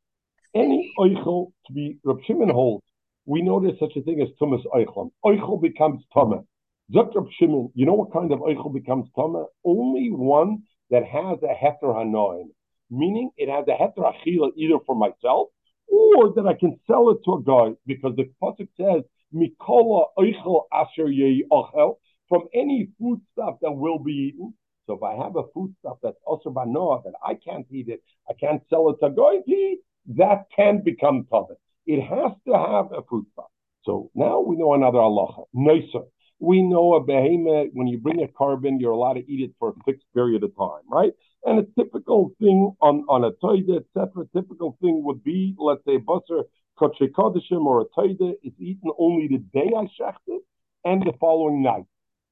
Any 0.56 0.92
oichel 0.98 1.52
to 1.68 1.74
be 1.74 2.00
Rav 2.04 2.18
Shimon 2.26 2.50
holds, 2.50 2.84
we 3.26 3.42
know 3.44 3.60
there's 3.60 3.78
such 3.80 3.96
a 3.96 4.02
thing 4.02 4.20
as 4.22 4.30
tumas 4.42 4.66
oichel. 4.74 5.12
Oichel 5.24 5.62
becomes 5.62 6.04
tama. 6.12 6.44
Zok 6.92 7.14
Rav 7.14 7.28
Shimon, 7.38 7.70
you 7.76 7.86
know 7.86 7.94
what 7.94 8.12
kind 8.12 8.32
of 8.32 8.40
oichel 8.40 8.74
becomes 8.74 9.08
tama? 9.16 9.46
Only 9.64 10.10
one 10.10 10.64
that 10.90 11.04
has 11.06 11.38
a 11.44 11.54
heter 11.54 11.94
hanoim, 11.96 12.48
meaning 12.90 13.30
it 13.38 13.48
has 13.48 13.66
a 13.68 13.80
heter 13.80 14.12
achila 14.12 14.50
either 14.58 14.80
for 14.88 14.96
myself 14.96 15.50
or 15.88 16.34
that 16.34 16.48
I 16.48 16.54
can 16.54 16.80
sell 16.88 17.12
it 17.12 17.20
to 17.26 17.34
a 17.34 17.44
guy 17.44 17.76
because 17.86 18.16
the 18.16 18.32
pasuk 18.42 18.70
says 18.76 19.04
mikola 19.32 20.06
oichel 20.18 20.64
asher 20.74 21.10
yei 21.10 21.44
ochel 21.52 21.98
from 22.28 22.48
any 22.56 22.90
food 23.00 23.22
stuff 23.34 23.58
that 23.62 23.72
will 23.72 24.00
be 24.00 24.34
eaten. 24.34 24.54
So 24.88 24.94
if 24.96 25.04
I 25.04 25.24
have 25.24 25.36
a 25.36 25.44
foodstuff 25.54 25.98
that's 26.02 26.18
also 26.26 26.50
banoah 26.50 27.04
that 27.04 27.14
I 27.24 27.36
can't 27.36 27.68
eat 27.70 27.90
it, 27.90 28.02
I 28.28 28.34
can't 28.34 28.64
sell 28.72 28.90
it 28.90 28.98
to 29.04 29.12
goyti, 29.12 29.76
that 30.10 30.46
can 30.56 30.82
become 30.84 31.26
tabit. 31.32 31.58
It 31.86 32.02
has 32.02 32.32
to 32.48 32.54
have 32.54 32.92
a 32.92 33.02
foodstuff. 33.10 33.46
So 33.84 34.12
now 34.14 34.40
we 34.42 34.56
know 34.58 34.74
another 34.74 35.00
halacha. 35.00 35.46
Nicer. 35.54 36.06
We 36.40 36.62
know 36.62 36.94
a 36.94 37.04
behemoth, 37.04 37.70
when 37.74 37.88
you 37.88 37.98
bring 37.98 38.22
a 38.24 38.28
carbon, 38.28 38.80
you're 38.80 38.92
allowed 38.92 39.14
to 39.14 39.32
eat 39.32 39.42
it 39.42 39.52
for 39.60 39.70
a 39.70 39.74
fixed 39.86 40.06
period 40.14 40.44
of 40.44 40.56
time, 40.56 40.84
right? 40.90 41.12
And 41.44 41.60
a 41.60 41.66
typical 41.78 42.32
thing 42.40 42.76
on, 42.82 43.06
on 43.10 43.24
a 43.26 43.32
toida, 43.32 43.78
etc., 43.78 44.26
typical 44.36 44.78
thing 44.82 45.04
would 45.04 45.24
be, 45.24 45.56
let's 45.58 45.84
say, 45.86 45.98
kodshe 45.98 46.46
kodeshim, 46.80 47.66
or 47.66 47.82
a 47.82 47.86
toida 47.86 48.34
is 48.44 48.54
eaten 48.58 48.92
only 48.98 49.28
the 49.28 49.40
day 49.40 49.70
I 49.76 49.88
shechted 50.00 50.40
and 50.86 51.02
the 51.02 51.14
following 51.20 51.62
night. 51.62 51.86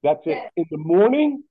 That's 0.04 0.22
it. 0.26 0.52
In 0.56 0.66
the 0.72 0.78
morning, 0.78 1.44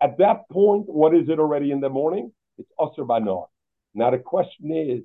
at 0.00 0.18
that 0.18 0.48
point, 0.50 0.86
what 0.86 1.14
is 1.14 1.28
it 1.28 1.38
already 1.38 1.70
in 1.70 1.80
the 1.80 1.88
morning? 1.88 2.32
It's 2.58 2.70
Asr 2.78 3.06
Banah. 3.06 3.46
Now 3.94 4.10
the 4.10 4.18
question 4.18 4.70
is, 4.72 5.02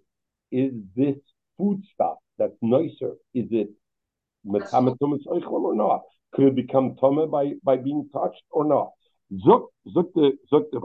is 0.51 0.73
this 0.95 1.15
food 1.57 1.83
stuff 1.93 2.17
that's 2.37 2.57
nicer, 2.61 3.13
is 3.33 3.47
it 3.51 3.69
or 4.45 5.75
not? 5.75 6.01
Could 6.33 6.47
it 6.47 6.55
become 6.55 6.95
tome 6.99 7.29
by, 7.29 7.53
by 7.63 7.77
being 7.77 8.09
touched 8.13 8.43
or 8.51 8.65
not? 8.65 8.91
Zuk 9.31 9.67
the 9.85 10.37
zuk 10.51 10.71
the 10.71 10.79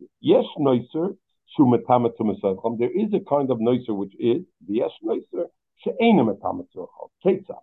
you. 0.00 0.08
Yes, 0.20 0.44
nicer. 0.58 1.16
There 1.58 2.90
is 2.90 3.14
a 3.14 3.20
kind 3.20 3.50
of 3.50 3.60
nicer 3.60 3.94
which 3.94 4.12
is 4.18 4.42
the 4.66 4.74
yes 4.74 4.90
nicer. 5.02 5.46
She'ena 5.78 6.24
metamatzucham. 6.24 7.08
Ketza. 7.24 7.56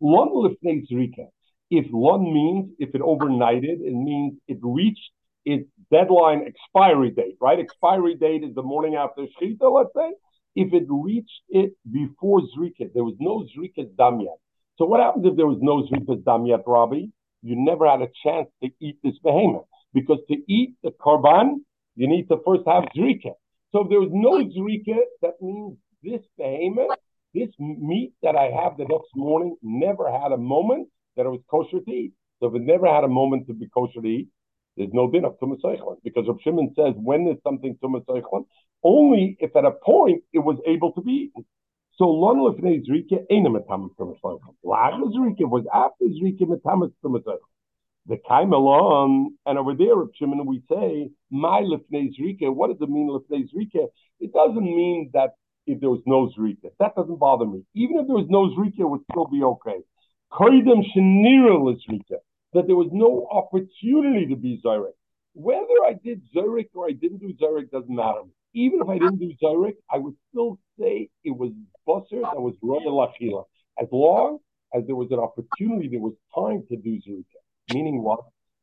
Lon 0.00 0.30
lifnei 0.30 0.86
zrika. 0.90 1.28
If 1.70 1.86
lon 1.92 2.24
means 2.24 2.70
if 2.78 2.94
it 2.94 3.00
overnighted, 3.00 3.80
it 3.80 3.94
means 3.94 4.38
it 4.48 4.58
reached 4.62 5.10
its 5.44 5.68
deadline 5.90 6.46
expiry 6.46 7.10
date. 7.10 7.36
Right? 7.40 7.58
Expiry 7.58 8.14
date 8.16 8.42
is 8.42 8.54
the 8.54 8.62
morning 8.62 8.96
after 8.96 9.22
shchita. 9.22 9.70
Let's 9.70 9.90
say 9.94 10.12
if 10.56 10.72
it 10.74 10.84
reached 10.88 11.42
it 11.48 11.72
before 11.90 12.40
zrika, 12.40 12.92
there 12.92 13.04
was 13.04 13.14
no 13.20 13.46
zrika's 13.54 13.90
dam 13.96 14.20
yet. 14.20 14.38
So 14.78 14.84
what 14.84 15.00
happens 15.00 15.26
if 15.26 15.36
there 15.36 15.46
was 15.46 15.58
no 15.60 15.82
zrika's 15.82 16.24
dam 16.24 16.46
yet, 16.46 16.64
Robbie? 16.66 17.12
You 17.42 17.54
never 17.56 17.88
had 17.88 18.02
a 18.02 18.08
chance 18.24 18.48
to 18.62 18.70
eat 18.80 18.98
this 19.02 19.18
behemoth 19.22 19.66
because 19.94 20.18
to 20.28 20.36
eat 20.48 20.74
the 20.82 20.90
korban, 20.90 21.60
you 21.94 22.08
need 22.08 22.28
to 22.28 22.38
first 22.44 22.62
have 22.66 22.84
zrika. 22.96 23.32
So 23.72 23.82
if 23.82 23.88
there 23.88 24.00
was 24.00 24.10
no 24.12 24.44
zrika, 24.44 24.98
that 25.22 25.40
means 25.40 25.76
this 26.02 26.22
behemoth 26.36 26.98
this 27.34 27.50
meat 27.58 28.12
that 28.22 28.34
I 28.34 28.50
have 28.62 28.76
the 28.76 28.84
next 28.84 29.14
morning 29.14 29.56
never 29.62 30.10
had 30.10 30.32
a 30.32 30.36
moment 30.36 30.88
that 31.16 31.26
it 31.26 31.28
was 31.28 31.40
kosher 31.50 31.82
to 31.84 31.90
eat. 31.90 32.12
So 32.38 32.46
if 32.48 32.54
it 32.54 32.62
never 32.62 32.86
had 32.86 33.04
a 33.04 33.08
moment 33.08 33.46
to 33.48 33.54
be 33.54 33.68
kosher 33.68 34.00
to 34.00 34.06
eat, 34.06 34.28
there's 34.76 34.92
no 34.92 35.10
din 35.10 35.24
of 35.24 35.38
tumas 35.40 35.60
because 36.04 36.24
Rav 36.26 36.38
Shimon 36.42 36.72
says 36.76 36.94
when 36.96 37.24
there's 37.24 37.42
something 37.44 37.76
tumas 37.82 38.04
only 38.82 39.36
if 39.40 39.54
at 39.56 39.64
a 39.64 39.72
point 39.72 40.22
it 40.32 40.38
was 40.38 40.58
able 40.66 40.92
to 40.92 41.02
be 41.02 41.30
eaten. 41.30 41.44
So 41.96 42.04
lon 42.04 42.38
lefnei 42.38 42.80
zrika 42.88 43.24
ain't 43.30 43.46
a 43.46 43.50
metamas 43.50 43.90
tumas 43.98 44.16
zrika 44.22 45.48
was 45.48 45.64
after 45.74 46.06
zrika 46.06 46.42
metamas 46.42 46.92
tumas 47.04 47.24
the 48.06 48.16
kaimelon, 48.28 49.26
and 49.44 49.58
over 49.58 49.74
there, 49.74 49.94
Rav 49.94 50.08
Shimon, 50.14 50.46
we 50.46 50.62
say 50.70 51.10
my 51.30 51.60
lefnei 51.60 52.08
zrika. 52.18 52.52
What 52.52 52.68
does 52.68 52.80
it 52.80 52.88
mean 52.88 53.08
lefnei 53.10 53.44
zrika? 53.52 53.88
It 54.20 54.32
doesn't 54.32 54.64
mean 54.64 55.10
that 55.12 55.34
if 55.66 55.80
there 55.80 55.90
was 55.90 56.02
no 56.06 56.30
Zrika. 56.36 56.70
That 56.78 56.94
doesn't 56.94 57.18
bother 57.18 57.46
me. 57.46 57.64
Even 57.74 57.98
if 57.98 58.06
there 58.06 58.16
was 58.16 58.26
no 58.28 58.48
Zrika, 58.56 58.80
it 58.80 58.88
would 58.88 59.02
still 59.10 59.26
be 59.26 59.42
okay. 59.42 59.78
That 62.52 62.66
there 62.66 62.76
was 62.76 62.88
no 62.92 63.28
opportunity 63.30 64.26
to 64.26 64.36
be 64.36 64.60
Zyrek. 64.64 64.94
Whether 65.34 65.84
I 65.86 65.94
did 66.04 66.22
Zrika 66.34 66.74
or 66.74 66.88
I 66.88 66.92
didn't 66.92 67.18
do 67.18 67.32
Zrika 67.40 67.70
doesn't 67.70 67.94
matter. 67.94 68.22
Even 68.52 68.80
if 68.80 68.88
I 68.88 68.98
didn't 68.98 69.18
do 69.18 69.32
Zrika, 69.42 69.76
I 69.90 69.98
would 69.98 70.16
still 70.30 70.58
say 70.78 71.08
it 71.24 71.30
was 71.30 71.52
Busser 71.86 72.22
that 72.22 72.40
was 72.40 72.54
Royal 72.62 73.06
Achila. 73.06 73.44
As 73.80 73.86
long 73.92 74.38
as 74.74 74.84
there 74.86 74.96
was 74.96 75.08
an 75.10 75.20
opportunity, 75.20 75.88
there 75.88 76.00
was 76.00 76.14
time 76.34 76.64
to 76.68 76.76
do 76.76 77.00
Zurika. 77.06 77.40
Meaning 77.72 78.02
what? 78.02 78.20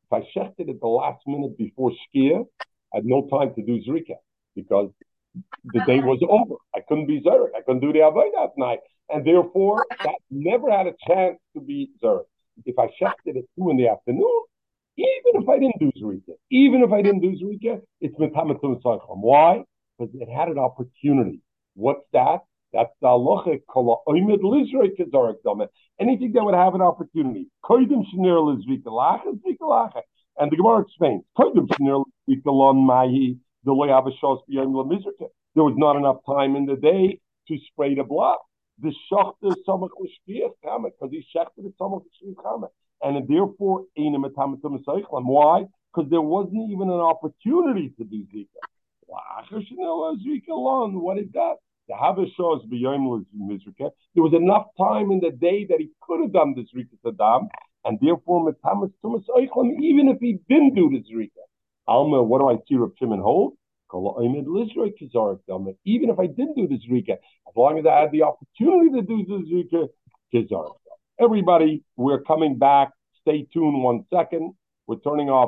If 0.09 0.13
I 0.13 0.21
shechted 0.37 0.69
at 0.69 0.79
the 0.81 0.87
last 0.87 1.21
minute 1.25 1.57
before 1.57 1.91
Shkia, 1.91 2.45
I 2.93 2.97
had 2.97 3.05
no 3.05 3.27
time 3.29 3.53
to 3.55 3.61
do 3.61 3.81
Zrika 3.87 4.15
because 4.55 4.89
the 5.65 5.81
day 5.85 5.99
was 5.99 6.19
over. 6.29 6.55
I 6.75 6.79
couldn't 6.87 7.07
be 7.07 7.21
Zurich. 7.21 7.53
I 7.55 7.61
couldn't 7.61 7.81
do 7.81 7.93
the 7.93 7.99
Avodah 7.99 8.31
that 8.33 8.57
night. 8.57 8.79
And 9.09 9.25
therefore, 9.25 9.85
that 10.03 10.15
never 10.29 10.71
had 10.71 10.87
a 10.87 10.93
chance 11.07 11.37
to 11.53 11.61
be 11.61 11.91
Zurich. 12.01 12.27
If 12.65 12.77
I 12.77 12.87
shechted 13.01 13.37
at 13.37 13.43
2 13.57 13.69
in 13.69 13.77
the 13.77 13.87
afternoon, 13.87 14.41
even 14.97 15.41
if 15.41 15.47
I 15.47 15.59
didn't 15.59 15.79
do 15.79 15.91
Zurika, 16.01 16.33
even 16.49 16.81
if 16.81 16.91
I 16.91 17.01
didn't 17.01 17.21
do 17.21 17.35
Zurika, 17.37 17.81
it's 18.01 18.15
Metamatum 18.15 18.81
Tzacham. 18.81 19.19
Why? 19.19 19.63
Because 19.97 20.13
it 20.15 20.29
had 20.29 20.47
an 20.47 20.57
opportunity. 20.57 21.39
What's 21.75 22.05
that? 22.13 22.39
That's 22.73 22.91
the 23.01 23.07
halacha 23.07 23.61
kol 23.69 24.01
oimid 24.07 24.41
lizrei 24.41 24.89
kezarik 24.99 25.37
dame. 25.45 25.67
Anything 25.99 26.33
that 26.33 26.43
would 26.43 26.55
have 26.55 26.75
an 26.75 26.81
opportunity. 26.81 27.47
Koidim 27.63 28.03
shnir 28.13 28.41
lizrika 28.41 28.87
lacha, 28.87 29.39
zrika 29.45 29.61
lacha. 29.61 30.01
And 30.37 30.51
the 30.51 30.57
Gemara 30.57 30.81
explains, 30.81 31.23
Koidim 31.37 31.67
shnir 31.67 32.03
lizrika 32.27 32.51
lon 32.51 32.77
mahi 32.77 33.37
there 33.63 33.73
was 35.63 35.73
not 35.75 35.95
enough 35.97 36.17
time 36.25 36.55
in 36.55 36.65
the 36.65 36.75
day 36.77 37.19
to 37.49 37.57
spray 37.67 37.95
the 37.95 38.03
block. 38.03 38.39
The 38.79 38.93
shachter 39.11 39.55
samach 39.67 39.89
l'shkiach 39.99 40.53
kamet 40.63 40.91
because 40.99 41.11
he 41.11 41.25
shechted 41.35 41.63
the 41.63 41.73
samach 41.79 42.03
l'shkiach 42.05 42.35
kamet, 42.35 42.69
and 43.01 43.27
therefore 43.27 43.85
einem 43.97 44.23
etamatum 44.23 44.83
seichlam. 44.85 45.25
Why? 45.25 45.65
Because 45.93 46.09
there 46.09 46.21
wasn't 46.21 46.69
even 46.69 46.89
an 46.89 46.99
opportunity 46.99 47.93
to 47.97 48.03
do 48.03 48.25
zika. 48.33 48.61
What 49.07 49.47
is 51.17 51.27
that? 51.33 51.55
The 51.87 51.93
Havashos 51.93 52.67
b'yom 52.69 53.25
There 54.13 54.23
was 54.23 54.33
enough 54.33 54.67
time 54.77 55.11
in 55.11 55.19
the 55.21 55.31
day 55.31 55.65
that 55.69 55.79
he 55.79 55.89
could 56.01 56.21
have 56.21 56.33
done 56.33 56.53
this 56.55 56.65
zrika 56.75 56.97
sadam, 57.05 57.47
and 57.85 57.97
therefore 58.01 58.51
metamas 58.51 58.91
tumas 59.03 59.23
even 59.81 60.09
if 60.09 60.19
he 60.19 60.39
didn't 60.49 60.75
do 60.75 60.89
the 60.89 61.03
zrika. 61.09 61.43
Alma, 61.87 62.21
what 62.21 62.39
do 62.39 62.49
I 62.49 62.57
see 62.67 62.75
Rav 62.75 62.91
Shimon 62.99 63.19
hold? 63.19 63.53
Even 65.85 66.09
if 66.09 66.19
I 66.19 66.27
didn't 66.27 66.55
do 66.55 66.67
the 66.67 66.79
Zrika, 66.87 67.13
as 67.13 67.55
long 67.55 67.79
as 67.79 67.85
I 67.85 67.99
had 68.01 68.11
the 68.11 68.23
opportunity 68.23 68.89
to 68.91 69.01
do 69.01 69.25
the 69.25 69.43
Zrika, 69.49 69.87
Everybody, 71.19 71.83
we're 71.95 72.21
coming 72.21 72.57
back. 72.57 72.91
Stay 73.21 73.47
tuned 73.53 73.81
one 73.83 74.05
second. 74.13 74.53
We're 74.87 74.99
turning 74.99 75.29
off. 75.29 75.35